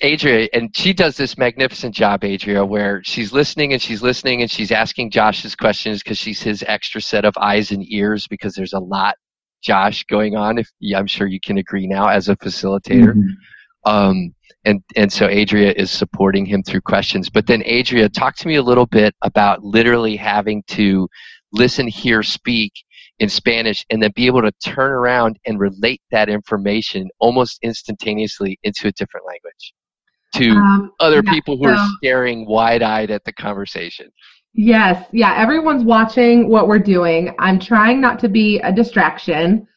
Adria, 0.04 0.49
and 0.54 0.76
she 0.76 0.93
does 0.93 1.15
this 1.15 1.38
magnificent 1.38 1.95
job, 1.95 2.23
Adria, 2.23 2.65
where 2.65 3.02
she's 3.04 3.32
listening 3.32 3.73
and 3.73 3.82
she's 3.82 4.02
listening 4.02 4.41
and 4.41 4.52
she's 4.52 4.71
asking 4.71 5.12
Josh's 5.12 5.56
questions 5.56 6.04
because 6.04 6.17
she's 6.17 6.41
his 6.41 6.63
extra 6.67 7.02
set 7.02 7.26
of 7.26 7.34
eyes 7.38 7.71
and 7.71 7.84
ears 7.91 8.28
because 8.28 8.56
there's 8.56 8.73
a 8.73 8.80
lot, 8.80 9.15
Josh, 9.62 10.04
going 10.06 10.36
on. 10.36 10.58
If 10.58 10.69
I'm 10.95 11.08
sure 11.08 11.28
you 11.28 11.39
can 11.39 11.58
agree 11.58 11.88
now 11.88 12.08
as 12.08 12.30
a 12.30 12.36
facilitator. 12.36 13.13
Mm-hmm. 13.13 13.89
Um, 13.89 14.34
and 14.65 14.82
and 14.95 15.12
so 15.12 15.28
Adria 15.28 15.73
is 15.73 15.91
supporting 15.91 16.45
him 16.45 16.63
through 16.63 16.82
questions. 16.82 17.30
But 17.30 17.47
then 17.47 17.63
Adria, 17.63 18.10
talk 18.10 18.36
to 18.38 18.47
me 18.47 18.56
a 18.56 18.63
little 18.63 18.86
bit 18.86 19.13
about 19.21 19.63
literally 19.63 20.15
having 20.15 20.63
to 20.67 21.08
listen, 21.52 21.88
hear, 21.88 22.23
speak 22.23 22.73
in 23.19 23.30
Spanish 23.30 23.86
and 23.89 24.02
then 24.02 24.12
be 24.15 24.26
able 24.26 24.41
to 24.41 24.52
turn 24.63 24.91
around 24.91 25.38
and 25.45 25.60
relate 25.60 26.02
that 26.12 26.30
information 26.30 27.10
almost 27.19 27.60
instantaneously 27.62 28.60
into 28.63 28.88
a 28.88 28.91
different 28.93 29.26
language 29.26 29.73
to 30.36 30.49
um, 30.49 30.91
other 30.99 31.21
yeah, 31.23 31.32
people 31.32 31.58
who 31.58 31.65
so, 31.65 31.73
are 31.73 31.89
staring 31.97 32.47
wide-eyed 32.47 33.12
at 33.12 33.23
the 33.23 33.34
conversation. 33.34 34.10
Yes, 34.54 35.08
yeah, 35.12 35.36
everyone's 35.36 35.84
watching 35.84 36.49
what 36.49 36.67
we're 36.67 36.80
doing. 36.80 37.34
I'm 37.39 37.60
trying 37.60 38.02
not 38.02 38.19
to 38.19 38.30
be 38.30 38.60
a 38.60 38.71
distraction 38.71 39.67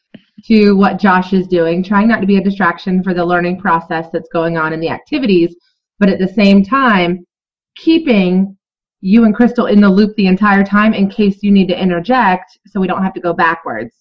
to 0.45 0.73
what 0.73 0.99
Josh 0.99 1.33
is 1.33 1.47
doing, 1.47 1.83
trying 1.83 2.07
not 2.07 2.21
to 2.21 2.27
be 2.27 2.37
a 2.37 2.43
distraction 2.43 3.03
for 3.03 3.13
the 3.13 3.25
learning 3.25 3.59
process 3.59 4.07
that's 4.11 4.29
going 4.29 4.57
on 4.57 4.73
in 4.73 4.79
the 4.79 4.89
activities, 4.89 5.55
but 5.99 6.09
at 6.09 6.19
the 6.19 6.27
same 6.27 6.63
time, 6.63 7.25
keeping 7.75 8.56
you 9.01 9.25
and 9.25 9.35
Crystal 9.35 9.67
in 9.67 9.81
the 9.81 9.89
loop 9.89 10.15
the 10.15 10.27
entire 10.27 10.63
time 10.63 10.93
in 10.93 11.09
case 11.09 11.43
you 11.43 11.51
need 11.51 11.67
to 11.67 11.79
interject 11.79 12.57
so 12.65 12.79
we 12.79 12.87
don't 12.87 13.03
have 13.03 13.13
to 13.13 13.19
go 13.19 13.33
backwards. 13.33 13.93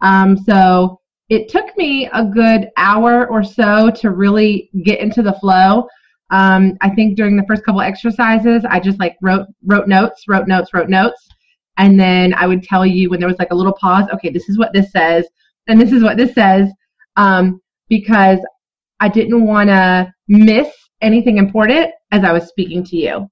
Um, 0.00 0.36
so 0.36 1.00
it 1.28 1.48
took 1.48 1.76
me 1.76 2.08
a 2.12 2.24
good 2.24 2.70
hour 2.76 3.26
or 3.26 3.44
so 3.44 3.90
to 3.90 4.10
really 4.10 4.70
get 4.82 5.00
into 5.00 5.22
the 5.22 5.34
flow. 5.34 5.86
Um, 6.30 6.76
I 6.80 6.90
think 6.90 7.16
during 7.16 7.36
the 7.36 7.44
first 7.46 7.64
couple 7.64 7.80
exercises, 7.80 8.64
I 8.68 8.80
just 8.80 8.98
like 8.98 9.16
wrote 9.22 9.46
wrote 9.64 9.88
notes, 9.88 10.24
wrote 10.28 10.48
notes, 10.48 10.72
wrote 10.72 10.88
notes, 10.88 11.28
and 11.76 11.98
then 11.98 12.34
I 12.34 12.46
would 12.46 12.62
tell 12.62 12.86
you 12.86 13.10
when 13.10 13.20
there 13.20 13.28
was 13.28 13.38
like 13.38 13.50
a 13.50 13.54
little 13.54 13.72
pause. 13.74 14.06
Okay, 14.12 14.30
this 14.30 14.48
is 14.48 14.58
what 14.58 14.72
this 14.72 14.90
says. 14.92 15.26
and 15.66 15.80
this 15.80 15.92
is 15.92 16.02
what 16.02 16.16
this 16.16 16.34
says, 16.34 16.70
um, 17.16 17.60
because 17.88 18.38
I 19.00 19.08
didn't 19.08 19.44
want 19.44 19.68
to 19.68 20.12
miss 20.28 20.68
anything 21.02 21.38
important 21.38 21.92
as 22.10 22.24
I 22.24 22.32
was 22.32 22.48
speaking 22.48 22.82
to 22.84 22.96
you. 22.96 23.30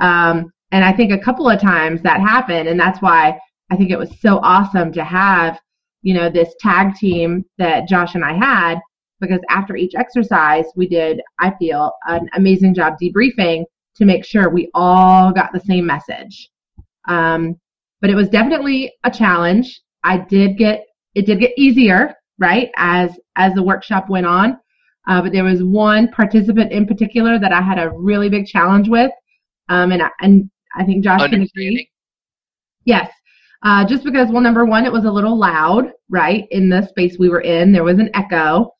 Um, 0.00 0.52
and 0.70 0.84
I 0.84 0.92
think 0.92 1.12
a 1.12 1.18
couple 1.18 1.48
of 1.48 1.60
times 1.60 2.02
that 2.02 2.20
happened, 2.20 2.68
and 2.68 2.78
that's 2.78 3.02
why 3.02 3.38
I 3.70 3.76
think 3.76 3.90
it 3.90 3.98
was 3.98 4.20
so 4.20 4.38
awesome 4.42 4.92
to 4.92 5.04
have, 5.04 5.60
you 6.02 6.14
know, 6.14 6.28
this 6.28 6.54
tag 6.60 6.94
team 6.94 7.44
that 7.58 7.88
Josh 7.88 8.14
and 8.14 8.24
I 8.24 8.32
had, 8.32 8.80
because 9.20 9.40
after 9.50 9.76
each 9.76 9.94
exercise, 9.94 10.64
we 10.76 10.88
did, 10.88 11.20
I 11.38 11.52
feel, 11.58 11.92
an 12.06 12.28
amazing 12.34 12.74
job 12.74 12.94
debriefing 13.00 13.64
to 13.96 14.04
make 14.04 14.24
sure 14.24 14.48
we 14.48 14.70
all 14.74 15.32
got 15.32 15.52
the 15.52 15.60
same 15.60 15.86
message. 15.86 16.50
Um, 17.08 17.60
but 18.00 18.10
it 18.10 18.16
was 18.16 18.28
definitely 18.28 18.92
a 19.04 19.10
challenge. 19.10 19.80
I 20.02 20.18
did 20.18 20.58
get 20.58 20.84
it 21.14 21.26
did 21.26 21.40
get 21.40 21.52
easier, 21.56 22.14
right, 22.38 22.70
as 22.76 23.12
as 23.36 23.54
the 23.54 23.62
workshop 23.62 24.08
went 24.08 24.26
on. 24.26 24.58
Uh, 25.08 25.20
but 25.20 25.32
there 25.32 25.44
was 25.44 25.62
one 25.62 26.08
participant 26.08 26.72
in 26.72 26.86
particular 26.86 27.38
that 27.38 27.52
I 27.52 27.60
had 27.60 27.78
a 27.78 27.90
really 27.90 28.28
big 28.28 28.46
challenge 28.46 28.88
with, 28.88 29.10
um, 29.68 29.92
and 29.92 30.02
I, 30.02 30.10
and 30.20 30.50
I 30.76 30.84
think 30.84 31.04
Josh 31.04 31.28
can 31.28 31.42
agree. 31.42 31.88
Yes, 32.84 33.10
uh, 33.62 33.84
just 33.84 34.04
because 34.04 34.28
well, 34.30 34.42
number 34.42 34.64
one, 34.64 34.84
it 34.84 34.92
was 34.92 35.04
a 35.04 35.10
little 35.10 35.38
loud, 35.38 35.92
right, 36.08 36.46
in 36.50 36.68
the 36.68 36.86
space 36.88 37.16
we 37.18 37.28
were 37.28 37.42
in. 37.42 37.72
There 37.72 37.84
was 37.84 37.98
an 37.98 38.10
echo. 38.14 38.72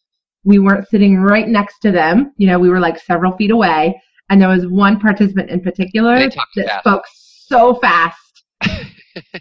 We 0.44 0.58
weren't 0.58 0.88
sitting 0.88 1.20
right 1.20 1.46
next 1.46 1.78
to 1.80 1.92
them. 1.92 2.32
You 2.36 2.48
know, 2.48 2.58
we 2.58 2.68
were 2.68 2.80
like 2.80 2.98
several 2.98 3.36
feet 3.36 3.52
away, 3.52 4.00
and 4.28 4.40
there 4.40 4.48
was 4.48 4.66
one 4.66 4.98
participant 4.98 5.50
in 5.50 5.60
particular 5.60 6.18
that 6.18 6.34
fast. 6.34 6.80
spoke 6.80 7.04
so 7.12 7.74
fast, 7.76 8.42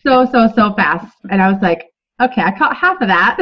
so 0.05 0.25
so 0.31 0.47
so 0.55 0.73
fast, 0.75 1.15
and 1.31 1.41
I 1.41 1.51
was 1.51 1.61
like, 1.61 1.87
okay, 2.21 2.41
I 2.41 2.51
caught 2.51 2.77
half 2.77 3.01
of 3.01 3.07
that. 3.07 3.37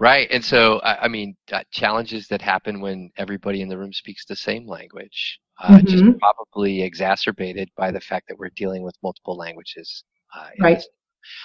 Right, 0.00 0.28
and 0.30 0.44
so 0.44 0.80
I 0.84 1.08
mean, 1.08 1.34
uh, 1.50 1.64
challenges 1.72 2.28
that 2.28 2.40
happen 2.40 2.80
when 2.80 3.10
everybody 3.16 3.62
in 3.62 3.68
the 3.68 3.76
room 3.76 3.92
speaks 3.92 4.24
the 4.24 4.36
same 4.36 4.68
language, 4.68 5.40
uh, 5.60 5.78
mm-hmm. 5.78 5.86
just 5.86 6.04
probably 6.18 6.82
exacerbated 6.82 7.68
by 7.76 7.90
the 7.90 8.00
fact 8.00 8.28
that 8.28 8.38
we're 8.38 8.50
dealing 8.56 8.82
with 8.82 8.94
multiple 9.02 9.36
languages. 9.36 10.04
Uh, 10.36 10.48
right. 10.60 10.82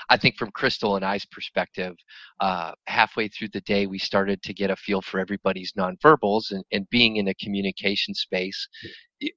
I 0.10 0.18
think 0.18 0.38
from 0.38 0.52
Crystal 0.52 0.96
and 0.96 1.04
I's 1.04 1.26
perspective, 1.26 1.96
uh, 2.40 2.74
halfway 2.88 3.28
through 3.28 3.50
the 3.50 3.62
day, 3.62 3.86
we 3.86 3.98
started 3.98 4.42
to 4.44 4.54
get 4.54 4.70
a 4.70 4.76
feel 4.76 5.02
for 5.02 5.20
everybody's 5.20 5.74
nonverbals 5.74 6.52
and, 6.52 6.64
and 6.72 6.90
being 6.90 7.18
in 7.18 7.28
a 7.28 7.34
communication 7.36 8.14
space. 8.14 8.68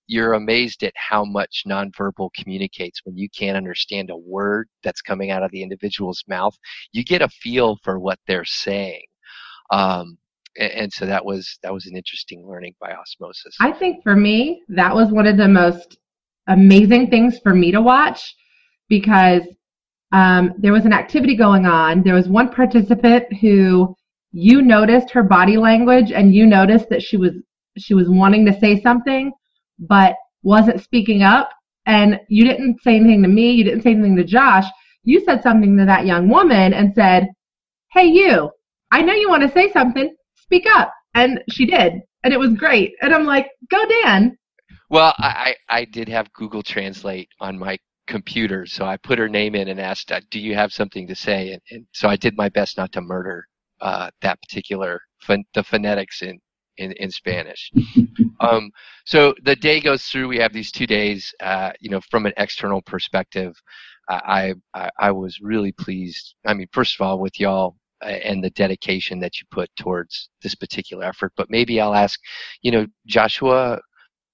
You're 0.06 0.34
amazed 0.34 0.82
at 0.82 0.92
how 0.96 1.24
much 1.24 1.64
nonverbal 1.66 2.30
communicates 2.36 3.00
when 3.04 3.16
you 3.16 3.28
can't 3.30 3.56
understand 3.56 4.10
a 4.10 4.16
word 4.16 4.68
that's 4.82 5.02
coming 5.02 5.30
out 5.30 5.42
of 5.42 5.50
the 5.50 5.62
individual's 5.62 6.22
mouth. 6.28 6.56
You 6.92 7.04
get 7.04 7.22
a 7.22 7.28
feel 7.28 7.78
for 7.82 7.98
what 7.98 8.18
they're 8.26 8.44
saying. 8.44 9.04
Um, 9.70 10.18
and, 10.58 10.92
so 10.92 11.06
that 11.06 11.24
was 11.24 11.58
that 11.62 11.72
was 11.72 11.86
an 11.86 11.96
interesting 11.96 12.46
learning 12.46 12.74
by 12.80 12.92
osmosis. 12.92 13.54
I 13.60 13.72
think 13.72 14.02
for 14.02 14.16
me, 14.16 14.62
that 14.68 14.94
was 14.94 15.10
one 15.10 15.26
of 15.26 15.36
the 15.36 15.48
most 15.48 15.98
amazing 16.48 17.10
things 17.10 17.38
for 17.38 17.54
me 17.54 17.72
to 17.72 17.80
watch 17.80 18.34
because 18.88 19.42
um, 20.12 20.54
there 20.58 20.72
was 20.72 20.84
an 20.84 20.92
activity 20.92 21.36
going 21.36 21.66
on. 21.66 22.02
There 22.02 22.14
was 22.14 22.28
one 22.28 22.50
participant 22.50 23.32
who 23.40 23.94
you 24.32 24.62
noticed 24.62 25.10
her 25.10 25.22
body 25.22 25.56
language 25.56 26.12
and 26.12 26.34
you 26.34 26.46
noticed 26.46 26.88
that 26.90 27.02
she 27.02 27.16
was 27.16 27.32
she 27.78 27.94
was 27.94 28.08
wanting 28.08 28.44
to 28.44 28.58
say 28.58 28.80
something 28.80 29.32
but 29.78 30.14
wasn't 30.42 30.80
speaking 30.82 31.22
up 31.22 31.50
and 31.86 32.20
you 32.28 32.44
didn't 32.44 32.80
say 32.82 32.96
anything 32.96 33.22
to 33.22 33.28
me 33.28 33.52
you 33.52 33.64
didn't 33.64 33.82
say 33.82 33.90
anything 33.90 34.16
to 34.16 34.24
josh 34.24 34.64
you 35.04 35.24
said 35.24 35.42
something 35.42 35.76
to 35.76 35.84
that 35.84 36.06
young 36.06 36.28
woman 36.28 36.74
and 36.74 36.92
said 36.94 37.28
hey 37.92 38.04
you 38.04 38.50
i 38.92 39.00
know 39.00 39.12
you 39.12 39.28
want 39.28 39.42
to 39.42 39.52
say 39.52 39.72
something 39.72 40.14
speak 40.46 40.66
up 40.66 40.92
and 41.14 41.40
she 41.50 41.66
did 41.66 42.00
and 42.24 42.32
it 42.32 42.38
was 42.38 42.52
great 42.54 42.94
and 43.02 43.14
i'm 43.14 43.24
like 43.24 43.48
go 43.70 43.84
dan 43.86 44.36
well 44.90 45.14
i 45.18 45.54
i 45.68 45.84
did 45.84 46.08
have 46.08 46.32
google 46.32 46.62
translate 46.62 47.28
on 47.40 47.58
my 47.58 47.78
computer. 48.06 48.66
So 48.66 48.84
I 48.84 48.96
put 48.96 49.18
her 49.18 49.28
name 49.28 49.54
in 49.54 49.68
and 49.68 49.80
asked, 49.80 50.12
uh, 50.12 50.20
"Do 50.30 50.40
you 50.40 50.54
have 50.54 50.72
something 50.72 51.06
to 51.08 51.14
say?" 51.14 51.52
And, 51.52 51.62
and 51.70 51.86
so 51.92 52.08
I 52.08 52.16
did 52.16 52.36
my 52.36 52.48
best 52.48 52.76
not 52.76 52.92
to 52.92 53.00
murder 53.00 53.46
uh, 53.80 54.10
that 54.22 54.40
particular 54.42 55.00
the 55.54 55.64
phonetics 55.64 56.22
in 56.22 56.38
in, 56.78 56.92
in 56.92 57.10
Spanish. 57.10 57.72
um, 58.40 58.70
so 59.04 59.34
the 59.42 59.56
day 59.56 59.80
goes 59.80 60.04
through. 60.04 60.28
We 60.28 60.38
have 60.38 60.52
these 60.52 60.70
two 60.70 60.86
days. 60.86 61.34
Uh, 61.40 61.72
you 61.80 61.90
know, 61.90 62.00
from 62.10 62.26
an 62.26 62.32
external 62.36 62.82
perspective, 62.82 63.54
I, 64.08 64.54
I 64.74 64.90
I 64.98 65.10
was 65.10 65.40
really 65.40 65.72
pleased. 65.72 66.34
I 66.46 66.54
mean, 66.54 66.68
first 66.72 66.98
of 66.98 67.06
all, 67.06 67.18
with 67.18 67.38
y'all 67.40 67.70
uh, 67.70 67.85
and 68.02 68.42
the 68.42 68.50
dedication 68.50 69.18
that 69.20 69.40
you 69.40 69.46
put 69.50 69.70
towards 69.76 70.28
this 70.42 70.54
particular 70.54 71.04
effort. 71.04 71.32
But 71.36 71.50
maybe 71.50 71.80
I'll 71.80 71.94
ask, 71.94 72.18
you 72.62 72.70
know, 72.70 72.86
Joshua, 73.06 73.80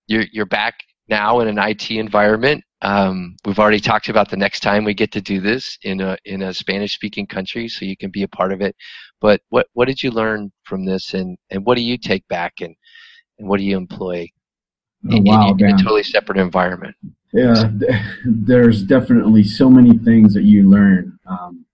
you're 0.07 0.25
you're 0.33 0.47
back 0.47 0.75
now 1.09 1.41
in 1.41 1.49
an 1.49 1.59
IT 1.59 1.91
environment. 1.91 2.63
Um, 2.83 3.37
we've 3.45 3.61
already 3.61 3.79
talked 3.79 4.09
about 4.09 4.29
the 4.29 4.37
next 4.37 4.61
time 4.61 4.85
we 4.85 4.95
get 4.95 5.13
to 5.13 5.21
do 5.21 5.41
this 5.41 5.79
in 5.83 6.01
a 6.01 6.17
in 6.25 6.43
a 6.43 6.53
Spanish 6.55 6.95
speaking 6.95 7.27
country, 7.27 7.69
so 7.69 7.85
you 7.85 7.97
can 7.97 8.11
be 8.11 8.25
a 8.25 8.29
part 8.29 8.53
of 8.53 8.61
it. 8.61 8.75
But 9.21 9.41
what 9.51 9.67
what 9.75 9.87
did 9.87 10.03
you 10.03 10.11
learn 10.11 10.51
from 10.65 10.85
this, 10.85 11.15
and 11.15 11.37
and 11.51 11.65
what 11.65 11.77
do 11.77 11.83
you 11.83 11.97
take 11.97 12.27
back, 12.29 12.55
and 12.61 12.75
and 13.39 13.49
what 13.49 13.59
do 13.59 13.65
you 13.65 13.77
employ 13.77 14.29
oh, 15.11 15.17
in, 15.17 15.25
wow, 15.25 15.51
in, 15.51 15.65
in 15.65 15.75
a 15.75 15.79
totally 15.79 16.03
separate 16.03 16.39
environment? 16.39 16.97
Yeah, 17.33 17.71
there's 18.25 18.83
definitely 18.83 19.45
so 19.45 19.71
many 19.71 19.97
things 19.99 20.35
that 20.35 20.43
you 20.43 20.69
learn. 20.69 21.19
Um, 21.27 21.65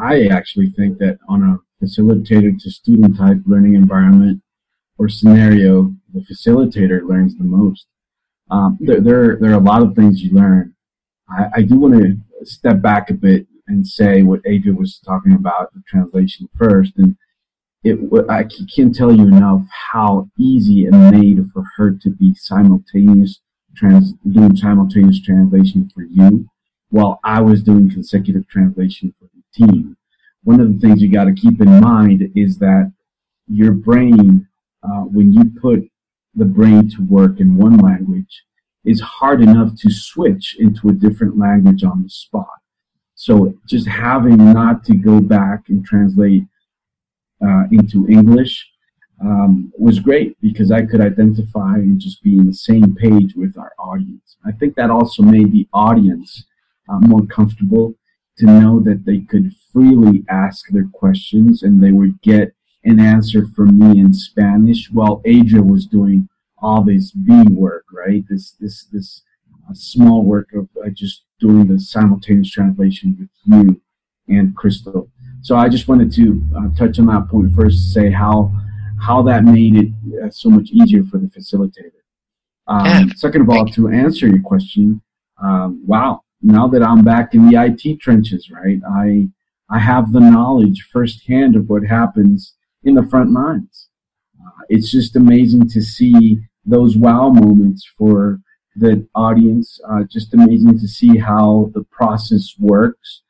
I 0.00 0.26
actually 0.26 0.70
think 0.70 0.98
that 0.98 1.18
on 1.28 1.42
a 1.42 1.84
facilitator 1.84 2.60
to 2.60 2.70
student 2.70 3.18
type 3.18 3.38
learning 3.46 3.74
environment 3.74 4.42
or 4.98 5.08
scenario, 5.08 5.94
the 6.12 6.20
facilitator 6.20 7.06
learns 7.08 7.36
the 7.36 7.44
most 7.44 7.86
um, 8.50 8.78
there, 8.80 9.00
there, 9.00 9.36
there 9.36 9.50
are 9.50 9.60
a 9.60 9.64
lot 9.64 9.82
of 9.82 9.94
things 9.94 10.22
you 10.22 10.32
learn. 10.32 10.74
I, 11.28 11.46
I 11.56 11.62
do 11.62 11.76
want 11.76 11.94
to 11.94 12.16
step 12.46 12.80
back 12.80 13.10
a 13.10 13.14
bit 13.14 13.46
and 13.66 13.86
say 13.86 14.22
what 14.22 14.40
Adria 14.46 14.72
was 14.72 15.00
talking 15.04 15.34
about 15.34 15.72
the 15.74 15.82
translation 15.86 16.48
first, 16.56 16.92
and 16.96 17.16
it 17.84 17.98
I 18.28 18.44
can't 18.74 18.94
tell 18.94 19.12
you 19.12 19.26
enough 19.26 19.62
how 19.92 20.30
easy 20.38 20.86
it 20.86 20.92
made 20.92 21.38
for 21.52 21.64
her 21.76 21.92
to 21.92 22.10
be 22.10 22.34
simultaneous 22.34 23.40
trans 23.76 24.14
doing 24.30 24.56
simultaneous 24.56 25.20
translation 25.20 25.90
for 25.94 26.02
you, 26.02 26.48
while 26.88 27.20
I 27.22 27.42
was 27.42 27.62
doing 27.62 27.90
consecutive 27.90 28.48
translation 28.48 29.14
team. 29.58 29.96
One 30.44 30.60
of 30.60 30.72
the 30.72 30.78
things 30.78 31.02
you 31.02 31.10
got 31.10 31.24
to 31.24 31.34
keep 31.34 31.60
in 31.60 31.80
mind 31.80 32.30
is 32.34 32.58
that 32.58 32.92
your 33.46 33.72
brain, 33.72 34.46
uh, 34.82 35.02
when 35.16 35.32
you 35.32 35.44
put 35.60 35.80
the 36.34 36.44
brain 36.44 36.88
to 36.90 37.02
work 37.02 37.40
in 37.40 37.56
one 37.56 37.78
language 37.78 38.44
is 38.84 39.00
hard 39.00 39.42
enough 39.42 39.74
to 39.76 39.90
switch 39.90 40.56
into 40.58 40.88
a 40.88 40.92
different 40.92 41.38
language 41.38 41.82
on 41.84 42.02
the 42.02 42.08
spot. 42.08 42.46
So 43.14 43.54
just 43.66 43.88
having 43.88 44.36
not 44.36 44.84
to 44.84 44.94
go 44.94 45.20
back 45.20 45.68
and 45.68 45.84
translate 45.84 46.44
uh, 47.44 47.64
into 47.72 48.08
English 48.08 48.54
um, 49.20 49.72
was 49.76 49.98
great 49.98 50.40
because 50.40 50.70
I 50.70 50.82
could 50.82 51.00
identify 51.00 51.74
and 51.74 52.00
just 52.00 52.22
be 52.22 52.38
in 52.38 52.46
the 52.46 52.54
same 52.54 52.94
page 52.94 53.34
with 53.34 53.58
our 53.58 53.72
audience. 53.78 54.36
I 54.46 54.52
think 54.52 54.76
that 54.76 54.90
also 54.90 55.22
made 55.22 55.50
the 55.52 55.66
audience 55.72 56.44
uh, 56.88 57.00
more 57.00 57.26
comfortable 57.26 57.94
to 58.38 58.46
know 58.46 58.80
that 58.80 59.04
they 59.04 59.20
could 59.20 59.52
freely 59.72 60.24
ask 60.28 60.68
their 60.68 60.88
questions 60.92 61.62
and 61.62 61.82
they 61.82 61.92
would 61.92 62.20
get 62.22 62.54
an 62.84 63.00
answer 63.00 63.46
from 63.46 63.78
me 63.78 64.00
in 64.00 64.12
Spanish 64.12 64.90
while 64.90 65.20
Adria 65.26 65.62
was 65.62 65.86
doing 65.86 66.28
all 66.60 66.82
this 66.82 67.12
being 67.12 67.54
work, 67.54 67.84
right? 67.92 68.24
This 68.28 68.52
this 68.52 68.84
this 68.92 69.22
uh, 69.68 69.74
small 69.74 70.24
work 70.24 70.48
of 70.54 70.68
uh, 70.84 70.88
just 70.90 71.24
doing 71.40 71.66
the 71.66 71.78
simultaneous 71.78 72.50
translation 72.50 73.16
with 73.18 73.28
you 73.44 73.80
and 74.28 74.56
Crystal. 74.56 75.08
So 75.40 75.56
I 75.56 75.68
just 75.68 75.88
wanted 75.88 76.12
to 76.14 76.42
uh, 76.56 76.68
touch 76.76 76.98
on 76.98 77.06
that 77.06 77.28
point 77.28 77.52
first, 77.54 77.92
say 77.92 78.10
how 78.10 78.52
how 79.00 79.22
that 79.22 79.44
made 79.44 79.76
it 79.76 79.88
uh, 80.24 80.30
so 80.30 80.50
much 80.50 80.70
easier 80.70 81.04
for 81.04 81.18
the 81.18 81.28
facilitator. 81.28 81.92
Um. 82.66 83.12
Second 83.16 83.42
of 83.42 83.50
all, 83.50 83.66
to 83.66 83.88
answer 83.88 84.26
your 84.26 84.42
question, 84.42 85.00
um, 85.42 85.82
wow! 85.86 86.22
Now 86.42 86.68
that 86.68 86.82
I'm 86.82 87.02
back 87.02 87.34
in 87.34 87.48
the 87.48 87.60
IT 87.60 88.00
trenches, 88.00 88.50
right? 88.50 88.80
I 88.88 89.28
I 89.70 89.78
have 89.78 90.12
the 90.12 90.20
knowledge 90.20 90.88
firsthand 90.90 91.56
of 91.56 91.68
what 91.68 91.84
happens 91.84 92.54
in 92.84 92.94
the 92.94 93.02
front 93.02 93.32
lines. 93.32 93.88
Uh, 94.40 94.62
it's 94.68 94.90
just 94.90 95.16
amazing 95.16 95.68
to 95.70 95.82
see 95.82 96.40
those 96.64 96.96
wow 96.96 97.28
moments 97.28 97.86
for 97.98 98.40
the 98.76 99.06
audience. 99.14 99.78
Uh, 99.88 100.04
just 100.04 100.32
amazing 100.32 100.78
to 100.78 100.88
see 100.88 101.18
how 101.18 101.70
the 101.74 101.84
process 101.84 102.54
works, 102.58 103.22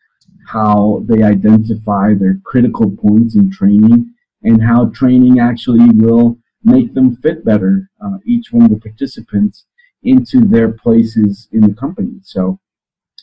how 0.47 1.03
they 1.09 1.23
identify 1.23 2.15
their 2.15 2.39
critical 2.45 2.91
points 2.91 3.35
in 3.35 3.51
training, 3.51 4.15
and 4.43 4.63
how 4.63 4.87
training 4.91 5.41
actually 5.41 5.91
will 5.91 6.39
make 6.63 6.95
them 6.95 7.17
fit 7.17 7.45
better, 7.45 7.91
uh, 8.05 8.19
each 8.27 8.53
one 8.53 8.65
of 8.65 8.71
the 8.71 8.81
participants, 8.81 9.65
into 10.03 10.47
their 10.47 10.71
places 10.71 11.49
in 11.53 11.63
the 11.63 11.75
company. 11.75 12.21
So 12.23 12.61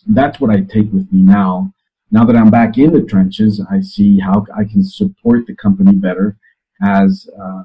that's 0.07 0.39
what 0.39 0.51
I 0.51 0.61
take 0.61 0.91
with 0.91 1.11
me 1.11 1.21
now 1.21 1.73
now 2.11 2.23
that 2.25 2.35
I'm 2.35 2.49
back 2.49 2.77
in 2.77 2.93
the 2.93 3.01
trenches, 3.01 3.61
I 3.69 3.81
see 3.81 4.19
how 4.19 4.45
I 4.55 4.63
can 4.63 4.83
support 4.83 5.47
the 5.47 5.55
company 5.55 5.93
better 5.93 6.37
as 6.81 7.27
uh, 7.37 7.63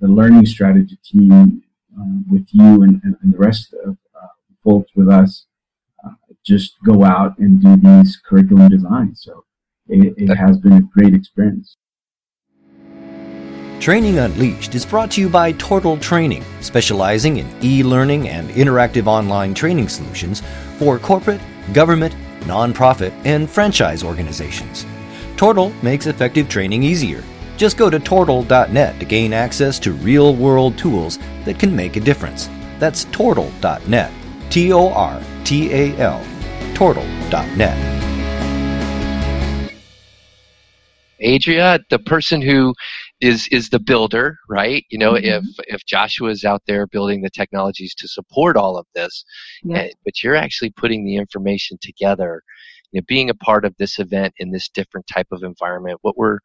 the 0.00 0.08
learning 0.08 0.46
strategy 0.46 0.98
team 1.04 1.62
uh, 1.98 2.04
with 2.30 2.46
you 2.52 2.82
and, 2.82 3.00
and, 3.04 3.16
and, 3.22 3.34
the 3.34 3.38
rest 3.38 3.74
of 3.84 3.96
uh, 4.14 4.26
folks 4.64 4.90
with 4.94 5.08
us 5.08 5.46
uh, 6.04 6.10
just 6.44 6.76
go 6.84 7.04
out 7.04 7.36
and 7.38 7.60
do 7.60 7.76
these 7.76 8.16
curriculum 8.24 8.68
designs. 8.70 9.22
So 9.22 9.44
it, 9.88 10.14
it 10.16 10.34
has 10.34 10.58
been 10.58 10.72
a 10.72 10.82
great 10.82 11.14
experience. 11.14 11.76
Training 13.80 14.18
Unleashed 14.18 14.74
is 14.74 14.86
brought 14.86 15.10
to 15.10 15.20
you 15.20 15.28
by 15.28 15.52
Tortal 15.52 15.98
Training, 15.98 16.44
specializing 16.62 17.36
in 17.36 17.46
e 17.62 17.82
learning 17.82 18.28
and 18.28 18.48
interactive 18.50 19.06
online 19.06 19.52
training 19.52 19.88
solutions 19.88 20.42
for 20.78 20.98
corporate, 20.98 21.40
government, 21.72 22.14
nonprofit, 22.40 23.12
and 23.24 23.48
franchise 23.48 24.04
organizations. 24.04 24.86
Tortal 25.36 25.72
makes 25.82 26.06
effective 26.06 26.48
training 26.48 26.82
easier. 26.82 27.22
Just 27.56 27.76
go 27.76 27.88
to 27.88 27.98
tortal.net 27.98 28.98
to 28.98 29.06
gain 29.06 29.32
access 29.32 29.78
to 29.80 29.92
real 29.92 30.34
world 30.34 30.76
tools 30.76 31.18
that 31.44 31.58
can 31.58 31.74
make 31.74 31.96
a 31.96 32.00
difference. 32.00 32.48
That's 32.78 33.04
tortal.net. 33.06 34.12
T 34.50 34.72
O 34.72 34.90
R 34.90 35.22
T 35.44 35.72
A 35.72 35.96
L. 35.98 36.24
Tortal.net. 36.74 37.94
Adria, 41.24 41.78
the 41.90 41.98
person 41.98 42.42
who 42.42 42.74
is 43.24 43.48
is 43.50 43.70
the 43.70 43.80
builder, 43.80 44.38
right? 44.48 44.84
You 44.90 44.98
know, 44.98 45.14
mm-hmm. 45.14 45.24
if 45.24 45.44
if 45.66 45.86
Joshua 45.86 46.30
is 46.30 46.44
out 46.44 46.62
there 46.66 46.86
building 46.86 47.22
the 47.22 47.30
technologies 47.30 47.94
to 47.96 48.06
support 48.06 48.56
all 48.56 48.76
of 48.76 48.86
this, 48.94 49.24
yes. 49.64 49.92
but 50.04 50.22
you're 50.22 50.36
actually 50.36 50.70
putting 50.70 51.04
the 51.04 51.16
information 51.16 51.78
together. 51.80 52.42
You 52.92 53.00
know, 53.00 53.04
being 53.08 53.30
a 53.30 53.34
part 53.34 53.64
of 53.64 53.74
this 53.78 53.98
event 53.98 54.34
in 54.38 54.50
this 54.50 54.68
different 54.68 55.06
type 55.06 55.28
of 55.32 55.42
environment, 55.42 55.98
what 56.02 56.18
were 56.18 56.40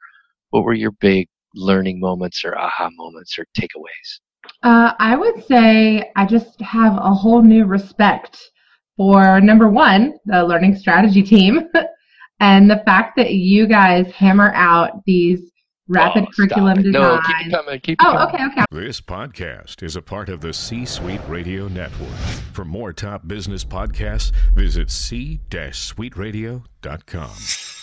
what 0.52 0.64
were 0.64 0.74
your 0.74 0.92
big 0.92 1.28
learning 1.54 2.00
moments 2.00 2.46
or 2.46 2.58
aha 2.58 2.90
moments 2.96 3.38
or 3.38 3.46
takeaways? 3.58 4.10
Uh, 4.64 4.94
I 5.00 5.18
would 5.18 5.46
say 5.46 6.12
I 6.16 6.26
just 6.26 6.62
have 6.62 6.94
a 6.94 7.14
whole 7.14 7.42
new 7.42 7.66
respect 7.66 8.38
for 8.96 9.42
number 9.42 9.70
one, 9.70 10.18
the 10.26 10.44
learning 10.46 10.78
strategy 10.78 11.24
team, 11.24 11.68
and 12.40 12.72
the 12.72 12.82
fact 12.86 13.18
that 13.18 13.34
you 13.34 13.68
guys 13.68 14.12
hammer 14.12 14.54
out 14.54 15.04
these 15.06 15.52
rapid 15.90 16.24
oh, 16.24 16.28
curriculum 16.36 16.82
design. 16.82 16.92
No, 16.94 17.20
keep 17.26 17.48
it 17.48 17.52
coming. 17.52 17.80
Keep 17.82 18.02
it 18.02 18.08
oh, 18.08 18.14
coming. 18.14 18.36
okay, 18.36 18.46
okay. 18.46 18.64
This 18.72 19.02
podcast 19.02 19.84
is 19.84 19.96
a 19.96 20.02
part 20.02 20.30
of 20.30 20.42
the 20.42 20.54
C 20.54 20.86
Suite 20.86 21.22
Radio 21.28 21.68
Network. 21.68 22.18
For 22.54 22.64
more 22.64 22.94
top 22.94 23.28
business 23.28 23.66
podcasts, 23.66 24.32
visit 24.54 24.90
c-suiteradio.com. 24.90 27.79